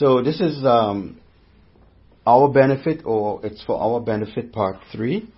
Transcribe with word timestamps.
So 0.00 0.22
this 0.22 0.40
is 0.40 0.64
um, 0.64 1.20
our 2.26 2.50
benefit, 2.50 3.02
or 3.04 3.44
it's 3.44 3.62
for 3.64 3.78
our 3.78 4.00
benefit, 4.00 4.50
part 4.50 4.78
three. 4.90 5.28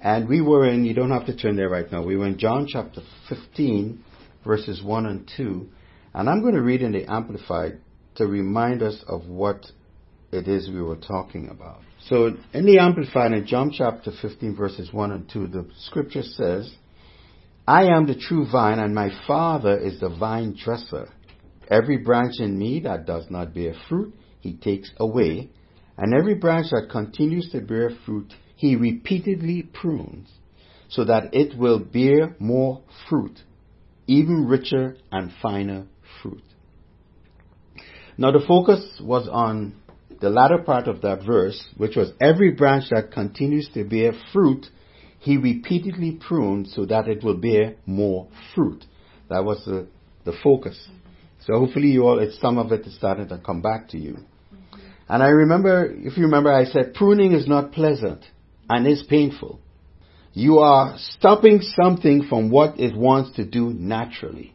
And 0.00 0.26
we 0.26 0.40
were 0.40 0.66
in, 0.66 0.86
you 0.86 0.94
don't 0.94 1.10
have 1.10 1.26
to 1.26 1.36
turn 1.36 1.56
there 1.56 1.68
right 1.68 1.92
now, 1.92 2.02
we 2.02 2.16
were 2.16 2.26
in 2.26 2.38
John 2.38 2.66
chapter 2.66 3.02
15, 3.28 4.02
verses 4.42 4.82
1 4.82 5.04
and 5.04 5.30
2. 5.36 5.68
And 6.14 6.30
I'm 6.30 6.40
going 6.40 6.54
to 6.54 6.62
read 6.62 6.80
in 6.80 6.92
the 6.92 7.04
Amplified 7.12 7.78
to 8.14 8.26
remind 8.26 8.82
us 8.82 9.04
of 9.06 9.26
what 9.26 9.66
it 10.32 10.48
is 10.48 10.70
we 10.70 10.80
were 10.80 10.96
talking 10.96 11.50
about. 11.50 11.80
So 12.08 12.30
in 12.54 12.64
the 12.64 12.78
Amplified, 12.78 13.32
in 13.32 13.46
John 13.46 13.70
chapter 13.70 14.12
15, 14.22 14.56
verses 14.56 14.94
1 14.94 15.12
and 15.12 15.28
2, 15.30 15.46
the 15.48 15.68
scripture 15.80 16.22
says, 16.22 16.72
I 17.68 17.84
am 17.88 18.06
the 18.06 18.14
true 18.14 18.46
vine, 18.50 18.78
and 18.78 18.94
my 18.94 19.10
Father 19.26 19.76
is 19.78 20.00
the 20.00 20.08
vine 20.08 20.56
dresser. 20.58 21.10
Every 21.68 21.98
branch 21.98 22.34
in 22.38 22.58
me 22.58 22.80
that 22.80 23.06
does 23.06 23.26
not 23.30 23.54
bear 23.54 23.74
fruit, 23.88 24.14
he 24.40 24.54
takes 24.54 24.90
away, 24.98 25.50
and 25.96 26.14
every 26.14 26.34
branch 26.34 26.66
that 26.70 26.88
continues 26.90 27.50
to 27.52 27.60
bear 27.60 27.90
fruit, 28.04 28.32
he 28.56 28.76
repeatedly 28.76 29.62
prunes, 29.62 30.28
so 30.88 31.04
that 31.04 31.34
it 31.34 31.56
will 31.56 31.78
bear 31.78 32.36
more 32.38 32.82
fruit, 33.08 33.40
even 34.06 34.46
richer 34.46 34.96
and 35.10 35.32
finer 35.42 35.86
fruit. 36.22 36.42
Now 38.16 38.30
the 38.30 38.44
focus 38.46 39.00
was 39.00 39.28
on 39.28 39.74
the 40.20 40.30
latter 40.30 40.58
part 40.58 40.88
of 40.88 41.02
that 41.02 41.24
verse, 41.24 41.62
which 41.76 41.96
was 41.96 42.12
every 42.20 42.52
branch 42.52 42.84
that 42.90 43.12
continues 43.12 43.68
to 43.74 43.84
bear 43.84 44.12
fruit, 44.32 44.66
he 45.18 45.36
repeatedly 45.36 46.12
prunes 46.12 46.72
so 46.74 46.86
that 46.86 47.08
it 47.08 47.24
will 47.24 47.36
bear 47.36 47.76
more 47.86 48.28
fruit. 48.54 48.84
That 49.30 49.44
was 49.44 49.64
the, 49.64 49.86
the 50.24 50.34
focus. 50.42 50.78
So 51.46 51.58
hopefully 51.58 51.88
you 51.88 52.06
all, 52.06 52.18
it's 52.18 52.40
some 52.40 52.58
of 52.58 52.72
it 52.72 52.86
is 52.86 52.96
starting 52.96 53.28
to 53.28 53.38
come 53.38 53.60
back 53.60 53.88
to 53.90 53.98
you. 53.98 54.18
And 55.08 55.22
I 55.22 55.28
remember, 55.28 55.84
if 55.86 56.16
you 56.16 56.24
remember, 56.24 56.52
I 56.52 56.64
said 56.64 56.94
pruning 56.94 57.32
is 57.32 57.46
not 57.46 57.72
pleasant 57.72 58.24
and 58.70 58.86
is 58.86 59.02
painful. 59.08 59.60
You 60.32 60.58
are 60.58 60.94
stopping 60.96 61.60
something 61.60 62.26
from 62.28 62.50
what 62.50 62.80
it 62.80 62.96
wants 62.96 63.36
to 63.36 63.44
do 63.44 63.72
naturally. 63.72 64.54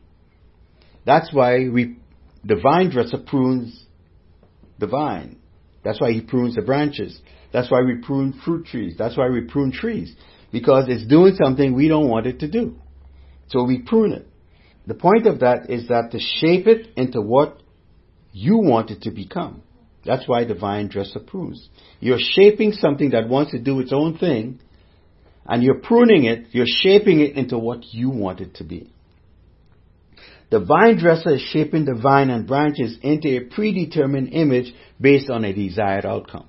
That's 1.05 1.31
why 1.31 1.69
we, 1.69 1.97
the 2.44 2.59
vine 2.61 2.89
dresser 2.89 3.19
prunes 3.19 3.85
the 4.80 4.88
vine. 4.88 5.38
That's 5.83 6.02
why 6.02 6.11
he 6.11 6.22
prunes 6.22 6.56
the 6.56 6.61
branches. 6.61 7.22
That's 7.53 7.72
why 7.72 7.81
we 7.81 7.95
prune 8.03 8.39
fruit 8.44 8.66
trees. 8.66 8.95
That's 8.97 9.17
why 9.17 9.30
we 9.30 9.41
prune 9.41 9.72
trees. 9.72 10.13
Because 10.52 10.85
it's 10.88 11.06
doing 11.06 11.38
something 11.41 11.73
we 11.73 11.88
don't 11.88 12.09
want 12.09 12.25
it 12.25 12.39
to 12.39 12.50
do. 12.50 12.75
So 13.47 13.63
we 13.63 13.80
prune 13.80 14.13
it. 14.13 14.28
The 14.88 14.94
point 14.95 15.27
of 15.27 15.39
that 15.39 15.69
is 15.69 15.88
that 15.89 16.09
to 16.11 16.19
shape 16.19 16.67
it 16.67 16.88
into 16.95 17.22
what 17.22 17.61
you 18.31 18.58
want 18.58 18.91
it 18.91 19.03
to 19.03 19.11
become. 19.11 19.61
That's 20.05 20.27
why 20.27 20.45
the 20.45 20.55
vine 20.55 20.88
dresser 20.88 21.19
prunes. 21.19 21.69
You're 21.99 22.19
shaping 22.19 22.72
something 22.72 23.11
that 23.11 23.27
wants 23.27 23.52
to 23.52 23.59
do 23.59 23.80
its 23.80 23.91
own 23.94 24.17
thing, 24.17 24.59
and 25.45 25.61
you're 25.61 25.80
pruning 25.80 26.25
it, 26.25 26.47
you're 26.52 26.66
shaping 26.67 27.19
it 27.19 27.35
into 27.35 27.57
what 27.57 27.83
you 27.94 28.09
want 28.09 28.39
it 28.39 28.55
to 28.55 28.63
be. 28.63 28.94
The 30.52 30.59
vine 30.59 30.97
dresser 30.97 31.35
is 31.35 31.41
shaping 31.41 31.85
the 31.85 32.00
vine 32.02 32.30
and 32.30 32.47
branches 32.47 32.97
into 33.03 33.27
a 33.27 33.41
predetermined 33.41 34.30
image 34.33 34.73
based 35.00 35.30
on 35.30 35.44
a 35.44 35.53
desired 35.53 36.05
outcome. 36.05 36.47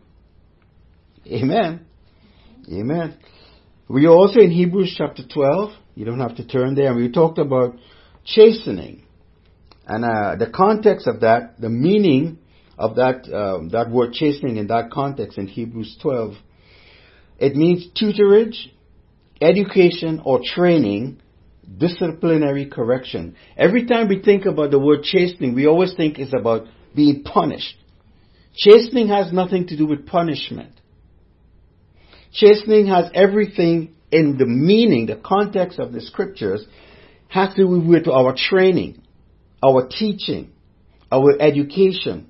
Amen. 1.26 1.84
Amen. 2.72 3.18
We 3.88 4.06
are 4.06 4.12
also 4.12 4.40
in 4.40 4.50
Hebrews 4.50 4.94
chapter 4.96 5.22
12. 5.26 5.72
You 5.96 6.04
don't 6.04 6.20
have 6.20 6.36
to 6.36 6.46
turn 6.46 6.74
there. 6.74 6.94
We 6.94 7.10
talked 7.10 7.38
about 7.38 7.76
chastening. 8.24 9.04
And 9.86 10.04
uh, 10.04 10.36
the 10.36 10.50
context 10.50 11.06
of 11.06 11.20
that, 11.20 11.60
the 11.60 11.68
meaning 11.68 12.38
of 12.78 12.96
that, 12.96 13.32
um, 13.32 13.70
that 13.70 13.90
word 13.90 14.12
chastening 14.12 14.56
in 14.56 14.68
that 14.68 14.90
context 14.90 15.36
in 15.36 15.46
Hebrews 15.46 15.98
12, 16.00 16.34
it 17.38 17.56
means 17.56 17.88
tutorage, 18.00 18.68
education, 19.40 20.20
or 20.24 20.40
training 20.44 21.20
disciplinary 21.78 22.66
correction. 22.66 23.36
Every 23.56 23.86
time 23.86 24.08
we 24.08 24.22
think 24.22 24.44
about 24.44 24.70
the 24.70 24.78
word 24.78 25.02
chastening, 25.02 25.54
we 25.54 25.66
always 25.66 25.94
think 25.94 26.18
it's 26.18 26.34
about 26.34 26.66
being 26.94 27.22
punished. 27.22 27.76
Chastening 28.54 29.08
has 29.08 29.32
nothing 29.32 29.66
to 29.68 29.76
do 29.76 29.86
with 29.86 30.06
punishment. 30.06 30.72
Chastening 32.32 32.86
has 32.88 33.10
everything 33.14 33.94
in 34.10 34.36
the 34.38 34.46
meaning, 34.46 35.06
the 35.06 35.20
context 35.24 35.78
of 35.78 35.92
the 35.92 36.00
scriptures, 36.00 36.64
has 37.30 37.54
to 37.54 37.62
do 37.62 37.80
with 37.80 38.08
our 38.08 38.34
training, 38.36 39.00
our 39.62 39.88
teaching, 39.88 40.50
our 41.10 41.40
education, 41.40 42.28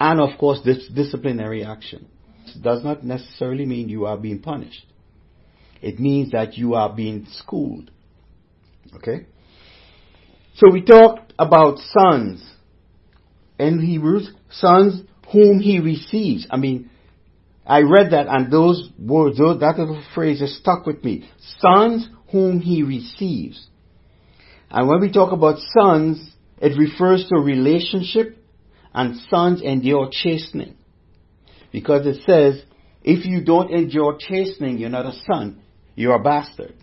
and 0.00 0.20
of 0.20 0.38
course 0.38 0.60
this 0.64 0.88
disciplinary 0.88 1.64
action. 1.64 2.08
It 2.46 2.60
does 2.60 2.84
not 2.84 3.04
necessarily 3.04 3.64
mean 3.64 3.88
you 3.88 4.04
are 4.04 4.16
being 4.16 4.40
punished. 4.40 4.84
It 5.80 5.98
means 5.98 6.32
that 6.32 6.58
you 6.58 6.74
are 6.74 6.92
being 6.92 7.26
schooled. 7.30 7.90
Okay? 8.96 9.26
So 10.56 10.70
we 10.70 10.82
talked 10.82 11.32
about 11.38 11.78
sons 11.78 12.44
in 13.58 13.80
Hebrews, 13.80 14.30
sons 14.50 15.02
whom 15.32 15.60
he 15.60 15.78
receives. 15.78 16.46
I 16.50 16.56
mean, 16.56 16.90
I 17.64 17.82
read 17.82 18.10
that 18.10 18.26
and 18.26 18.52
those 18.52 18.90
words, 18.98 19.38
those, 19.38 19.60
that 19.60 19.78
little 19.78 20.02
phrase 20.14 20.40
just 20.40 20.54
stuck 20.54 20.84
with 20.84 21.04
me. 21.04 21.30
Sons 21.60 22.08
whom 22.32 22.60
he 22.60 22.82
receives. 22.82 23.68
And 24.72 24.88
when 24.88 25.00
we 25.00 25.12
talk 25.12 25.32
about 25.32 25.58
sons, 25.78 26.30
it 26.58 26.78
refers 26.78 27.28
to 27.28 27.38
relationship 27.38 28.38
and 28.94 29.20
sons 29.28 29.60
endure 29.60 30.08
chastening. 30.10 30.76
Because 31.70 32.06
it 32.06 32.22
says, 32.26 32.62
if 33.02 33.26
you 33.26 33.44
don't 33.44 33.70
endure 33.70 34.16
chastening, 34.18 34.78
you're 34.78 34.88
not 34.88 35.04
a 35.04 35.12
son, 35.30 35.60
you're 35.94 36.14
a 36.14 36.22
bastard. 36.22 36.74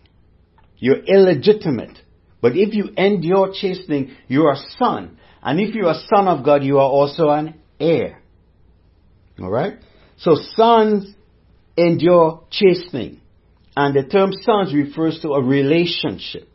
You're 0.78 1.04
illegitimate. 1.04 1.98
But 2.42 2.56
if 2.56 2.74
you 2.74 2.90
endure 2.96 3.54
chastening, 3.54 4.16
you're 4.28 4.52
a 4.52 4.62
son. 4.78 5.18
And 5.42 5.60
if 5.60 5.74
you're 5.74 5.90
a 5.90 6.04
son 6.14 6.28
of 6.28 6.46
God, 6.46 6.64
you 6.64 6.78
are 6.78 6.90
also 6.90 7.30
an 7.30 7.56
heir. 7.80 8.22
Alright? 9.40 9.80
So 10.18 10.36
sons 10.56 11.12
endure 11.76 12.44
chastening. 12.52 13.22
And 13.76 13.96
the 13.96 14.08
term 14.08 14.32
sons 14.44 14.74
refers 14.74 15.20
to 15.22 15.30
a 15.32 15.44
relationship. 15.44 16.49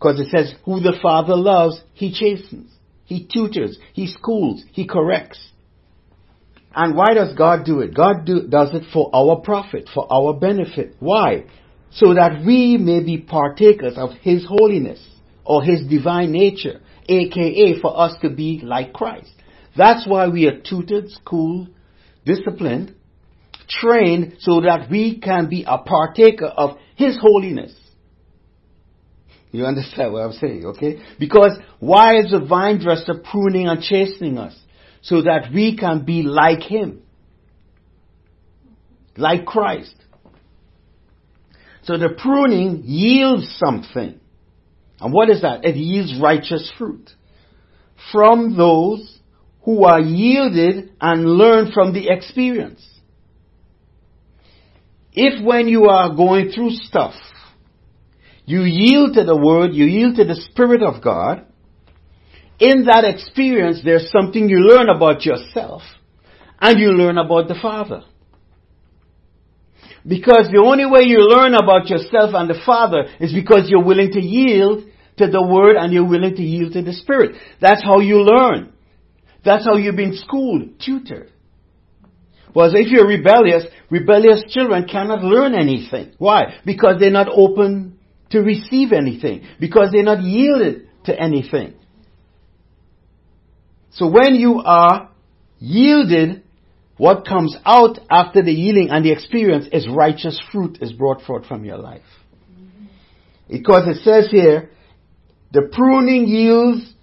Because 0.00 0.18
it 0.18 0.28
says, 0.30 0.54
who 0.64 0.80
the 0.80 0.98
father 1.02 1.36
loves, 1.36 1.80
he 1.92 2.10
chastens. 2.10 2.72
He 3.04 3.28
tutors. 3.30 3.78
He 3.92 4.06
schools. 4.06 4.64
He 4.72 4.86
corrects. 4.86 5.38
And 6.74 6.96
why 6.96 7.14
does 7.14 7.36
God 7.36 7.64
do 7.64 7.80
it? 7.80 7.94
God 7.94 8.24
do, 8.24 8.46
does 8.48 8.70
it 8.72 8.84
for 8.92 9.10
our 9.12 9.36
profit, 9.40 9.90
for 9.92 10.10
our 10.10 10.32
benefit. 10.32 10.96
Why? 11.00 11.44
so 11.90 12.14
that 12.14 12.42
we 12.44 12.76
may 12.76 13.02
be 13.02 13.18
partakers 13.18 13.94
of 13.96 14.10
His 14.22 14.46
holiness 14.46 15.04
or 15.44 15.62
His 15.62 15.86
divine 15.88 16.32
nature, 16.32 16.80
aka 17.08 17.80
for 17.80 17.98
us 17.98 18.14
to 18.22 18.30
be 18.30 18.60
like 18.62 18.92
Christ. 18.92 19.30
That's 19.76 20.06
why 20.06 20.28
we 20.28 20.46
are 20.46 20.60
tutored, 20.60 21.10
schooled, 21.10 21.68
disciplined, 22.24 22.94
trained 23.68 24.36
so 24.40 24.60
that 24.60 24.88
we 24.90 25.20
can 25.20 25.48
be 25.48 25.64
a 25.66 25.78
partaker 25.78 26.46
of 26.46 26.78
His 26.96 27.18
holiness. 27.20 27.74
You 29.52 29.66
understand 29.66 30.12
what 30.12 30.22
I'm 30.22 30.32
saying, 30.32 30.64
okay? 30.64 31.02
Because 31.18 31.58
why 31.80 32.18
is 32.18 32.30
the 32.30 32.40
vine 32.40 32.78
dresser 32.78 33.14
pruning 33.14 33.66
and 33.66 33.82
chastening 33.82 34.38
us? 34.38 34.56
So 35.02 35.22
that 35.22 35.50
we 35.52 35.76
can 35.76 36.04
be 36.04 36.22
like 36.22 36.62
Him. 36.62 37.02
Like 39.16 39.44
Christ. 39.46 39.94
So 41.82 41.96
the 41.96 42.10
pruning 42.10 42.82
yields 42.84 43.58
something. 43.58 44.20
And 45.00 45.12
what 45.12 45.30
is 45.30 45.42
that? 45.42 45.64
It 45.64 45.76
yields 45.76 46.20
righteous 46.20 46.70
fruit. 46.78 47.10
From 48.12 48.56
those 48.56 49.18
who 49.62 49.84
are 49.84 50.00
yielded 50.00 50.92
and 51.00 51.24
learn 51.24 51.72
from 51.72 51.92
the 51.92 52.08
experience. 52.08 52.86
If 55.12 55.44
when 55.44 55.66
you 55.68 55.86
are 55.86 56.14
going 56.14 56.50
through 56.50 56.70
stuff, 56.70 57.14
you 58.44 58.62
yield 58.62 59.14
to 59.14 59.24
the 59.24 59.36
Word, 59.36 59.72
you 59.72 59.84
yield 59.84 60.16
to 60.16 60.24
the 60.24 60.34
Spirit 60.34 60.82
of 60.82 61.02
God, 61.02 61.46
in 62.58 62.84
that 62.84 63.04
experience 63.04 63.80
there's 63.84 64.10
something 64.10 64.48
you 64.48 64.58
learn 64.58 64.88
about 64.88 65.24
yourself 65.24 65.82
and 66.60 66.78
you 66.78 66.90
learn 66.92 67.16
about 67.16 67.48
the 67.48 67.58
Father. 67.60 68.02
Because 70.06 70.48
the 70.50 70.62
only 70.64 70.86
way 70.86 71.02
you 71.04 71.18
learn 71.18 71.54
about 71.54 71.88
yourself 71.88 72.34
and 72.34 72.48
the 72.48 72.60
Father 72.64 73.04
is 73.18 73.32
because 73.32 73.68
you're 73.68 73.84
willing 73.84 74.12
to 74.12 74.20
yield 74.20 74.84
to 75.18 75.26
the 75.26 75.42
Word 75.42 75.76
and 75.76 75.92
you're 75.92 76.08
willing 76.08 76.34
to 76.34 76.42
yield 76.42 76.72
to 76.72 76.82
the 76.82 76.92
Spirit. 76.92 77.36
That's 77.60 77.82
how 77.82 78.00
you 78.00 78.22
learn. 78.22 78.72
That's 79.44 79.64
how 79.64 79.76
you've 79.76 79.96
been 79.96 80.16
schooled, 80.16 80.80
tutored. 80.84 81.32
Whereas 82.52 82.72
if 82.74 82.88
you're 82.88 83.06
rebellious, 83.06 83.64
rebellious 83.90 84.44
children 84.48 84.86
cannot 84.88 85.22
learn 85.22 85.54
anything. 85.54 86.14
Why? 86.18 86.60
Because 86.64 86.96
they're 86.98 87.10
not 87.10 87.28
open 87.28 87.99
to 88.30 88.40
receive 88.40 88.92
anything. 88.92 89.46
Because 89.58 89.90
they're 89.92 90.02
not 90.02 90.22
yielded 90.22 90.88
to 91.04 91.18
anything. 91.18 91.74
So 93.92 94.08
when 94.08 94.34
you 94.34 94.60
are 94.64 95.10
yielded, 95.58 96.42
what 96.96 97.26
comes 97.26 97.56
out 97.64 97.98
after 98.10 98.42
the 98.42 98.52
yielding 98.52 98.90
and 98.90 99.04
the 99.04 99.12
experience 99.12 99.66
is 99.72 99.88
righteous 99.88 100.40
fruit 100.52 100.78
is 100.80 100.92
brought 100.92 101.22
forth 101.22 101.46
from 101.46 101.64
your 101.64 101.78
life. 101.78 102.02
Because 103.48 103.88
it 103.88 104.02
says 104.04 104.28
here, 104.30 104.70
the 105.52 105.68
pruning 105.72 106.28
yields 106.28 106.94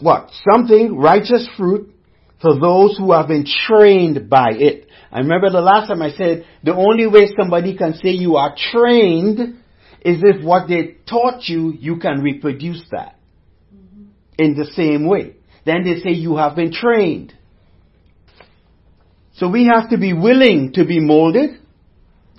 what? 0.00 0.30
Something, 0.50 0.96
righteous 0.96 1.48
fruit 1.56 1.94
for 2.40 2.58
those 2.58 2.96
who 2.98 3.12
have 3.12 3.28
been 3.28 3.46
trained 3.66 4.28
by 4.28 4.52
it. 4.52 4.86
I 5.10 5.18
remember 5.18 5.50
the 5.50 5.60
last 5.60 5.88
time 5.88 6.02
I 6.02 6.10
said 6.10 6.44
the 6.62 6.74
only 6.74 7.06
way 7.06 7.28
somebody 7.38 7.76
can 7.76 7.94
say 7.94 8.10
you 8.10 8.36
are 8.36 8.54
trained 8.72 9.61
is 10.04 10.22
if 10.22 10.44
what 10.44 10.68
they 10.68 10.96
taught 11.08 11.48
you, 11.48 11.72
you 11.72 11.98
can 11.98 12.20
reproduce 12.22 12.82
that 12.90 13.16
in 14.38 14.54
the 14.54 14.66
same 14.74 15.06
way. 15.06 15.36
Then 15.64 15.84
they 15.84 16.00
say 16.00 16.10
you 16.10 16.36
have 16.36 16.56
been 16.56 16.72
trained. 16.72 17.34
So 19.34 19.48
we 19.48 19.70
have 19.72 19.90
to 19.90 19.98
be 19.98 20.12
willing 20.12 20.72
to 20.74 20.84
be 20.84 21.00
molded 21.00 21.58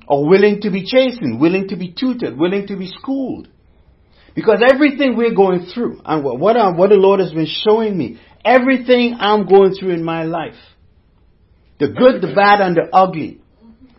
or 0.08 0.28
willing 0.28 0.62
to 0.62 0.70
be 0.70 0.86
chastened, 0.86 1.40
willing 1.40 1.70
to 1.70 1.76
be 1.78 1.94
tutored, 1.98 2.38
willing 2.38 2.68
to 2.68 2.78
be 2.78 2.88
schooled. 2.88 3.48
Because 4.36 4.62
everything 4.68 5.16
we're 5.16 5.34
going 5.34 5.68
through, 5.74 6.02
and 6.04 6.24
what, 6.24 6.58
I, 6.58 6.72
what 6.72 6.90
the 6.90 6.96
Lord 6.96 7.20
has 7.20 7.32
been 7.32 7.48
showing 7.48 7.98
me, 7.98 8.20
everything 8.44 9.16
I'm 9.20 9.48
going 9.48 9.74
through 9.74 9.92
in 9.92 10.04
my 10.04 10.24
life, 10.24 10.56
the 11.80 11.88
good, 11.88 12.22
the 12.22 12.34
bad, 12.36 12.60
and 12.60 12.76
the 12.76 12.90
ugly, 12.92 13.42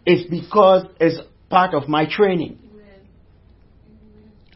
is 0.07 0.27
because 0.29 0.87
it's 1.01 1.21
part 1.49 1.75
of 1.75 1.89
my 1.89 2.07
training. 2.07 2.59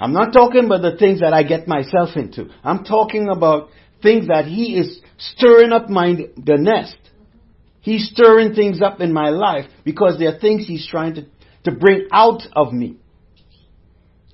I'm 0.00 0.12
not 0.12 0.32
talking 0.32 0.66
about 0.66 0.82
the 0.82 0.96
things 0.96 1.20
that 1.20 1.32
I 1.32 1.42
get 1.42 1.66
myself 1.66 2.10
into. 2.16 2.50
I'm 2.62 2.84
talking 2.84 3.28
about 3.28 3.70
things 4.02 4.28
that 4.28 4.46
He 4.46 4.78
is 4.78 5.00
stirring 5.18 5.72
up 5.72 5.88
my, 5.88 6.14
the 6.36 6.56
nest. 6.56 6.96
He's 7.80 8.10
stirring 8.10 8.54
things 8.54 8.80
up 8.82 9.00
in 9.00 9.12
my 9.12 9.30
life 9.30 9.66
because 9.84 10.18
there 10.18 10.34
are 10.34 10.38
things 10.38 10.66
He's 10.66 10.86
trying 10.88 11.14
to, 11.14 11.26
to 11.64 11.72
bring 11.72 12.08
out 12.12 12.42
of 12.54 12.72
me. 12.72 12.96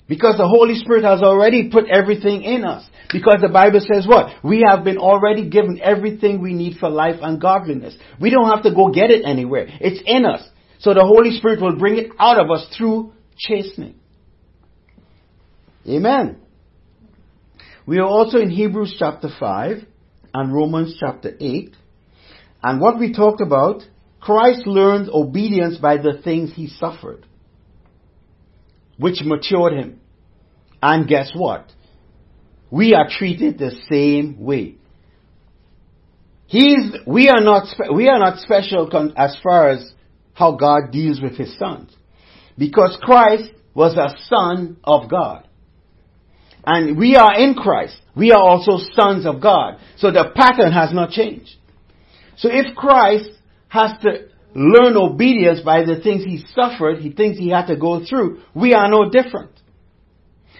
Because 0.06 0.36
the 0.36 0.46
Holy 0.46 0.74
Spirit 0.74 1.04
has 1.04 1.22
already 1.22 1.70
put 1.70 1.88
everything 1.88 2.42
in 2.42 2.64
us. 2.64 2.86
Because 3.10 3.38
the 3.40 3.48
Bible 3.48 3.80
says 3.80 4.06
what? 4.06 4.34
We 4.42 4.64
have 4.68 4.84
been 4.84 4.98
already 4.98 5.48
given 5.48 5.80
everything 5.82 6.42
we 6.42 6.52
need 6.52 6.78
for 6.78 6.90
life 6.90 7.20
and 7.22 7.40
godliness. 7.40 7.96
We 8.20 8.28
don't 8.28 8.50
have 8.50 8.64
to 8.64 8.74
go 8.74 8.88
get 8.88 9.10
it 9.10 9.24
anywhere. 9.24 9.66
It's 9.80 10.02
in 10.04 10.26
us. 10.26 10.46
So 10.80 10.92
the 10.92 11.04
Holy 11.04 11.30
Spirit 11.38 11.62
will 11.62 11.76
bring 11.78 11.96
it 11.96 12.10
out 12.18 12.38
of 12.38 12.50
us 12.50 12.66
through 12.76 13.12
chastening. 13.38 13.94
Amen. 15.88 16.38
We 17.86 17.98
are 17.98 18.06
also 18.06 18.38
in 18.38 18.50
Hebrews 18.50 18.96
chapter 18.98 19.28
5 19.38 19.86
and 20.32 20.54
Romans 20.54 20.96
chapter 20.98 21.36
8. 21.38 21.74
And 22.62 22.80
what 22.80 22.98
we 22.98 23.12
talked 23.12 23.42
about, 23.42 23.82
Christ 24.20 24.66
learned 24.66 25.10
obedience 25.10 25.76
by 25.76 25.98
the 25.98 26.20
things 26.22 26.52
he 26.54 26.68
suffered 26.68 27.26
which 28.98 29.22
matured 29.24 29.72
him. 29.72 30.00
And 30.82 31.08
guess 31.08 31.30
what? 31.34 31.70
We 32.70 32.94
are 32.94 33.08
treated 33.08 33.58
the 33.58 33.72
same 33.90 34.40
way. 34.40 34.76
He's, 36.46 36.92
we 37.06 37.28
are 37.28 37.40
not, 37.40 37.66
we 37.94 38.08
are 38.08 38.18
not 38.18 38.38
special 38.38 38.90
as 39.16 39.36
far 39.42 39.70
as 39.70 39.92
how 40.34 40.52
God 40.56 40.90
deals 40.92 41.20
with 41.20 41.36
his 41.36 41.56
sons. 41.58 41.94
Because 42.56 42.96
Christ 43.00 43.50
was 43.74 43.96
a 43.96 44.14
son 44.28 44.76
of 44.84 45.10
God. 45.10 45.43
And 46.66 46.96
we 46.96 47.16
are 47.16 47.38
in 47.38 47.54
Christ. 47.54 47.96
We 48.16 48.32
are 48.32 48.40
also 48.40 48.78
sons 48.94 49.26
of 49.26 49.40
God. 49.42 49.78
So 49.96 50.10
the 50.10 50.30
pattern 50.34 50.72
has 50.72 50.92
not 50.92 51.10
changed. 51.10 51.56
So 52.36 52.48
if 52.50 52.74
Christ 52.74 53.30
has 53.68 53.92
to 54.02 54.28
learn 54.54 54.96
obedience 54.96 55.60
by 55.60 55.84
the 55.84 56.00
things 56.00 56.24
he 56.24 56.44
suffered, 56.54 56.98
he 56.98 57.12
thinks 57.12 57.38
he 57.38 57.50
had 57.50 57.66
to 57.66 57.76
go 57.76 58.04
through, 58.04 58.42
we 58.54 58.72
are 58.72 58.88
no 58.88 59.10
different. 59.10 59.50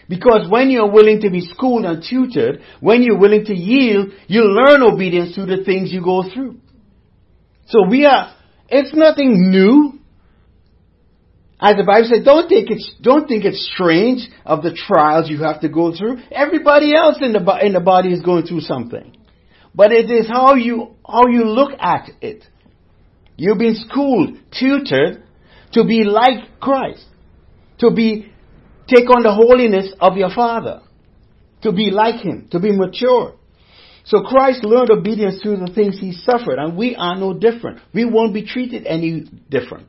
Because 0.09 0.51
when 0.51 0.71
you're 0.71 0.91
willing 0.91 1.21
to 1.23 1.31
be 1.31 1.47
schooled 1.47 1.85
and 1.85 2.05
tutored, 2.07 2.61
when 2.81 3.03
you're 3.03 3.19
willing 3.19 3.45
to 3.47 3.55
yield, 3.55 4.13
you 4.27 4.43
learn 4.43 4.83
obedience 4.83 5.35
through 5.35 5.47
the 5.47 5.65
things 5.65 5.93
you 5.93 6.03
go 6.03 6.25
through. 6.33 6.59
So 7.69 7.89
we 7.89 8.05
are, 8.05 8.35
it's 8.69 8.95
nothing 8.95 9.51
new. 9.51 10.01
As 11.65 11.77
the 11.77 11.85
Bible 11.85 12.11
said, 12.13 12.27
don't 12.27 12.47
think 12.47 12.71
it's, 12.71 12.93
don't 13.01 13.27
think 13.27 13.47
it's 13.47 13.71
strange 13.73 14.29
of 14.45 14.63
the 14.63 14.75
trials 14.75 15.31
you 15.31 15.43
have 15.45 15.63
to 15.63 15.71
go 15.71 15.97
through. 15.97 16.19
Everybody 16.31 16.95
else 16.95 17.17
in 17.23 17.33
the, 17.33 17.59
in 17.65 17.73
the 17.73 17.81
body 17.81 18.13
is 18.13 18.21
going 18.21 18.45
through 18.45 18.61
something. 18.61 19.17
But 19.75 19.91
it 19.91 20.11
is 20.11 20.29
how 20.29 20.57
you, 20.57 20.95
how 21.09 21.27
you 21.27 21.45
look 21.45 21.71
at 21.81 22.11
it. 22.21 22.45
You've 23.39 23.57
been 23.57 23.77
schooled, 23.77 24.37
tutored 24.53 25.23
to 25.73 25.85
be 25.85 26.05
like 26.05 26.61
Christ. 26.61 27.07
To 27.79 27.91
be, 27.91 28.31
take 28.87 29.09
on 29.09 29.23
the 29.23 29.33
holiness 29.33 29.91
of 30.01 30.19
your 30.19 30.35
Father. 30.35 30.83
To 31.63 31.73
be 31.73 31.91
like 31.91 32.23
Him. 32.23 32.47
To 32.51 32.61
be 32.61 32.73
mature. 32.73 33.37
So 34.05 34.21
Christ 34.21 34.65
learned 34.65 34.91
obedience 34.91 35.41
through 35.43 35.57
the 35.57 35.73
things 35.75 35.99
He 35.99 36.13
suffered, 36.13 36.59
and 36.59 36.77
we 36.77 36.95
are 36.95 37.17
no 37.17 37.33
different. 37.33 37.81
We 37.95 38.05
won't 38.05 38.35
be 38.35 38.45
treated 38.45 38.87
any 38.87 39.25
different. 39.49 39.89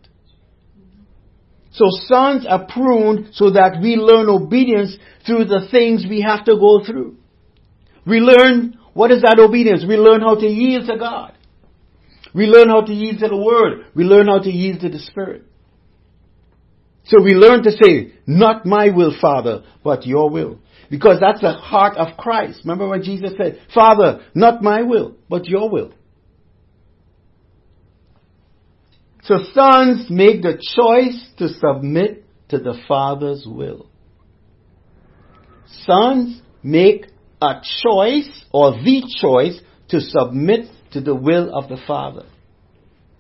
So 1.76 1.86
sons 2.08 2.46
are 2.48 2.66
pruned 2.66 3.34
so 3.34 3.52
that 3.52 3.80
we 3.82 3.98
learn 3.98 4.30
obedience 4.30 4.96
through 5.26 5.46
the 5.46 5.68
things 5.70 6.06
we 6.10 6.22
have 6.22 6.46
to 6.46 6.56
go 6.56 6.86
through. 6.86 7.18
We 8.08 8.20
learn, 8.20 8.80
what 8.94 9.12
is 9.12 9.24
that 9.24 9.40
obedience? 9.40 9.84
We 9.86 9.98
learn 9.98 10.22
how 10.22 10.36
to 10.36 10.48
yield 10.48 10.88
to 10.88 10.98
God. 10.98 11.34
We 12.34 12.46
learn 12.46 12.70
how 12.70 12.82
to 12.82 12.94
yield 12.94 13.20
to 13.20 13.28
the 13.28 13.36
Word. 13.36 13.88
We 13.94 14.06
learn 14.06 14.28
how 14.28 14.40
to 14.40 14.50
yield 14.50 14.80
to 14.82 14.90
the 14.90 15.00
Spirit. 15.00 15.44
So 17.08 17.22
we 17.22 17.34
learn 17.34 17.64
to 17.64 17.72
say, 17.72 18.14
not 18.26 18.66
my 18.66 18.90
will, 18.90 19.14
Father, 19.20 19.64
but 19.84 20.06
your 20.06 20.30
will. 20.30 20.60
Because 20.90 21.20
that's 21.20 21.42
the 21.42 21.52
heart 21.54 21.98
of 21.98 22.18
Christ. 22.18 22.62
Remember 22.64 22.88
when 22.88 23.04
Jesus 23.04 23.32
said, 23.38 23.60
Father, 23.74 24.26
not 24.34 24.62
my 24.62 24.82
will, 24.82 25.18
but 25.30 25.46
your 25.46 25.70
will. 25.70 25.92
So 29.26 29.40
sons 29.54 30.06
make 30.10 30.44
the 30.44 30.54
choice 30.76 31.30
to 31.38 31.50
submit 31.50 32.26
to 32.50 32.60
the 32.60 32.80
Father's 32.88 33.46
will. 33.48 33.88
Sons 35.84 36.42
make 36.62 37.08
a 37.42 37.56
choice 37.84 38.46
or 38.52 38.72
the 38.74 39.04
choice 39.20 39.60
to 39.90 40.00
submit 40.00 40.68
to 40.92 41.02
the 41.02 41.16
will 41.16 41.54
of 41.56 41.70
the 41.70 41.78
Father. 41.88 42.26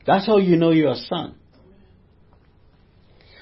That's 0.05 0.27
how 0.27 0.37
you 0.37 0.57
know 0.57 0.71
you're 0.71 0.91
a 0.91 0.95
son. 0.95 1.35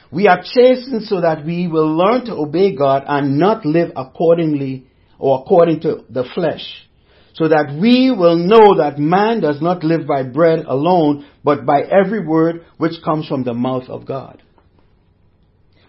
We 0.09 0.27
are 0.27 0.41
chastened 0.41 1.03
so 1.03 1.19
that 1.21 1.45
we 1.45 1.67
will 1.67 1.97
learn 1.97 2.25
to 2.25 2.33
obey 2.33 2.75
God 2.75 3.03
and 3.07 3.39
not 3.39 3.65
live 3.65 3.91
accordingly 3.95 4.85
or 5.19 5.41
according 5.41 5.81
to 5.81 6.05
the 6.09 6.23
flesh. 6.33 6.87
So 7.33 7.47
that 7.47 7.77
we 7.79 8.11
will 8.11 8.37
know 8.37 8.77
that 8.77 8.99
man 8.99 9.41
does 9.41 9.61
not 9.61 9.83
live 9.83 10.05
by 10.05 10.23
bread 10.23 10.65
alone, 10.67 11.25
but 11.43 11.65
by 11.65 11.81
every 11.81 12.25
word 12.25 12.65
which 12.77 12.93
comes 13.03 13.27
from 13.27 13.43
the 13.43 13.53
mouth 13.53 13.89
of 13.89 14.05
God. 14.05 14.41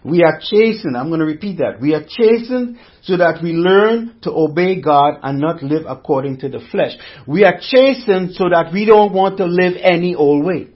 We 0.03 0.21
are 0.21 0.39
chastened. 0.39 0.95
I'm 0.95 1.07
going 1.07 1.19
to 1.19 1.25
repeat 1.25 1.57
that. 1.57 1.81
We 1.81 1.95
are 1.95 2.03
chastened 2.03 2.77
so 3.01 3.17
that 3.17 3.39
we 3.41 3.53
learn 3.53 4.19
to 4.21 4.31
obey 4.31 4.79
God 4.79 5.15
and 5.23 5.39
not 5.39 5.63
live 5.63 5.85
according 5.87 6.39
to 6.41 6.49
the 6.49 6.59
flesh. 6.71 6.91
We 7.25 7.43
are 7.43 7.59
chastened 7.59 8.33
so 8.33 8.49
that 8.49 8.71
we 8.71 8.85
don't 8.85 9.13
want 9.13 9.37
to 9.37 9.45
live 9.45 9.73
any 9.81 10.13
old 10.13 10.45
way. 10.45 10.67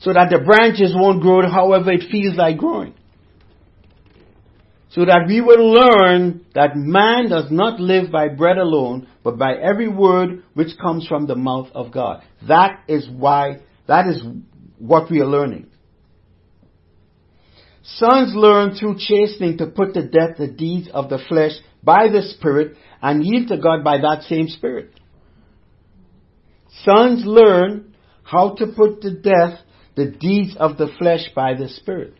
So 0.00 0.14
that 0.14 0.30
the 0.30 0.38
branches 0.38 0.94
won't 0.94 1.20
grow 1.20 1.46
however 1.50 1.92
it 1.92 2.10
feels 2.10 2.36
like 2.36 2.56
growing. 2.56 2.94
So 4.90 5.04
that 5.04 5.26
we 5.28 5.42
will 5.42 5.70
learn 5.70 6.46
that 6.54 6.74
man 6.74 7.28
does 7.28 7.50
not 7.50 7.78
live 7.78 8.10
by 8.10 8.28
bread 8.28 8.56
alone, 8.56 9.06
but 9.22 9.38
by 9.38 9.54
every 9.54 9.88
word 9.88 10.44
which 10.54 10.78
comes 10.80 11.06
from 11.06 11.26
the 11.26 11.34
mouth 11.34 11.68
of 11.74 11.92
God. 11.92 12.22
That 12.46 12.84
is 12.88 13.06
why, 13.08 13.60
that 13.86 14.06
is 14.06 14.22
what 14.78 15.10
we 15.10 15.20
are 15.20 15.26
learning. 15.26 15.66
Sons 17.82 18.32
learn 18.34 18.74
through 18.74 18.96
chastening 18.98 19.58
to 19.58 19.66
put 19.66 19.94
to 19.94 20.08
death 20.08 20.36
the 20.38 20.48
deeds 20.48 20.88
of 20.92 21.10
the 21.10 21.18
flesh 21.28 21.52
by 21.82 22.08
the 22.08 22.22
Spirit 22.22 22.76
and 23.02 23.24
yield 23.24 23.48
to 23.48 23.58
God 23.58 23.84
by 23.84 23.98
that 23.98 24.24
same 24.28 24.48
Spirit. 24.48 24.90
Sons 26.82 27.24
learn 27.26 27.94
how 28.22 28.54
to 28.54 28.66
put 28.74 29.02
to 29.02 29.20
death 29.20 29.60
the 29.96 30.06
deeds 30.06 30.56
of 30.58 30.78
the 30.78 30.88
flesh 30.98 31.28
by 31.34 31.54
the 31.54 31.68
Spirit 31.68 32.17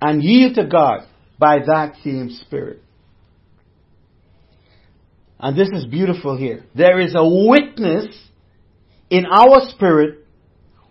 and 0.00 0.22
yield 0.22 0.54
to 0.56 0.66
God 0.66 1.06
by 1.38 1.58
that 1.66 1.94
same 2.02 2.30
Spirit. 2.30 2.82
And 5.38 5.56
this 5.56 5.68
is 5.68 5.84
beautiful 5.84 6.36
here. 6.36 6.64
There 6.74 7.00
is 7.00 7.14
a 7.14 7.26
witness 7.26 8.06
in 9.10 9.26
our 9.26 9.68
spirit 9.70 10.26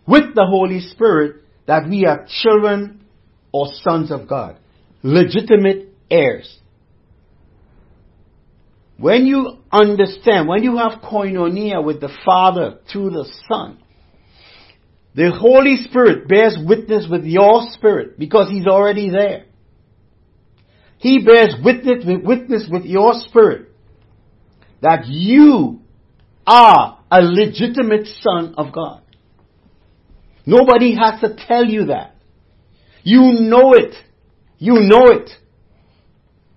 with 0.08 0.36
the 0.36 0.46
Holy 0.46 0.82
Spirit 0.82 1.44
that 1.68 1.90
we 1.90 2.06
are 2.06 2.28
children 2.44 3.06
or 3.52 3.68
sons 3.82 4.12
of 4.12 4.28
God, 4.28 4.58
legitimate 5.02 5.90
heirs. 6.12 6.60
when 8.98 9.26
you 9.26 9.58
understand, 9.72 10.48
when 10.48 10.64
you 10.64 10.78
have 10.78 11.02
koinonia 11.02 11.84
with 11.84 12.00
the 12.00 12.10
Father 12.26 12.80
through 12.92 13.10
the 13.10 13.30
Son, 13.48 13.78
the 15.16 15.32
Holy 15.32 15.78
Spirit 15.78 16.28
bears 16.28 16.58
witness 16.62 17.08
with 17.10 17.24
your 17.24 17.68
spirit 17.72 18.20
because 18.20 18.50
He's 18.50 18.68
already 18.68 19.10
there. 19.10 19.46
He 20.98 21.24
bears 21.24 21.56
witness, 21.64 22.04
witness 22.06 22.68
with 22.70 22.84
your 22.84 23.14
spirit 23.14 23.70
that 24.82 25.08
you 25.08 25.80
are 26.46 27.00
a 27.10 27.22
legitimate 27.22 28.08
son 28.22 28.56
of 28.58 28.74
God. 28.74 29.02
Nobody 30.46 30.96
has 30.96 31.22
to 31.22 31.36
tell 31.48 31.66
you 31.66 31.86
that. 31.86 32.16
You 33.04 33.40
know 33.40 33.74
it. 33.74 33.96
You 34.58 34.74
know 34.82 35.06
it. 35.08 35.30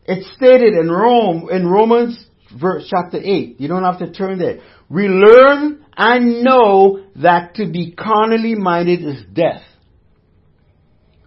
It's 0.04 0.34
stated 0.34 0.74
in 0.74 0.90
Rome, 0.90 1.48
in 1.50 1.66
Romans 1.66 2.26
verse, 2.58 2.86
chapter 2.90 3.18
8. 3.18 3.60
You 3.60 3.68
don't 3.68 3.84
have 3.84 3.98
to 3.98 4.12
turn 4.12 4.38
there. 4.38 4.60
We 4.88 5.08
learn 5.08 5.84
and 5.98 6.44
know 6.44 7.04
that 7.16 7.56
to 7.56 7.68
be 7.68 7.90
carnally 7.90 8.54
minded 8.54 9.04
is 9.04 9.24
death. 9.32 9.62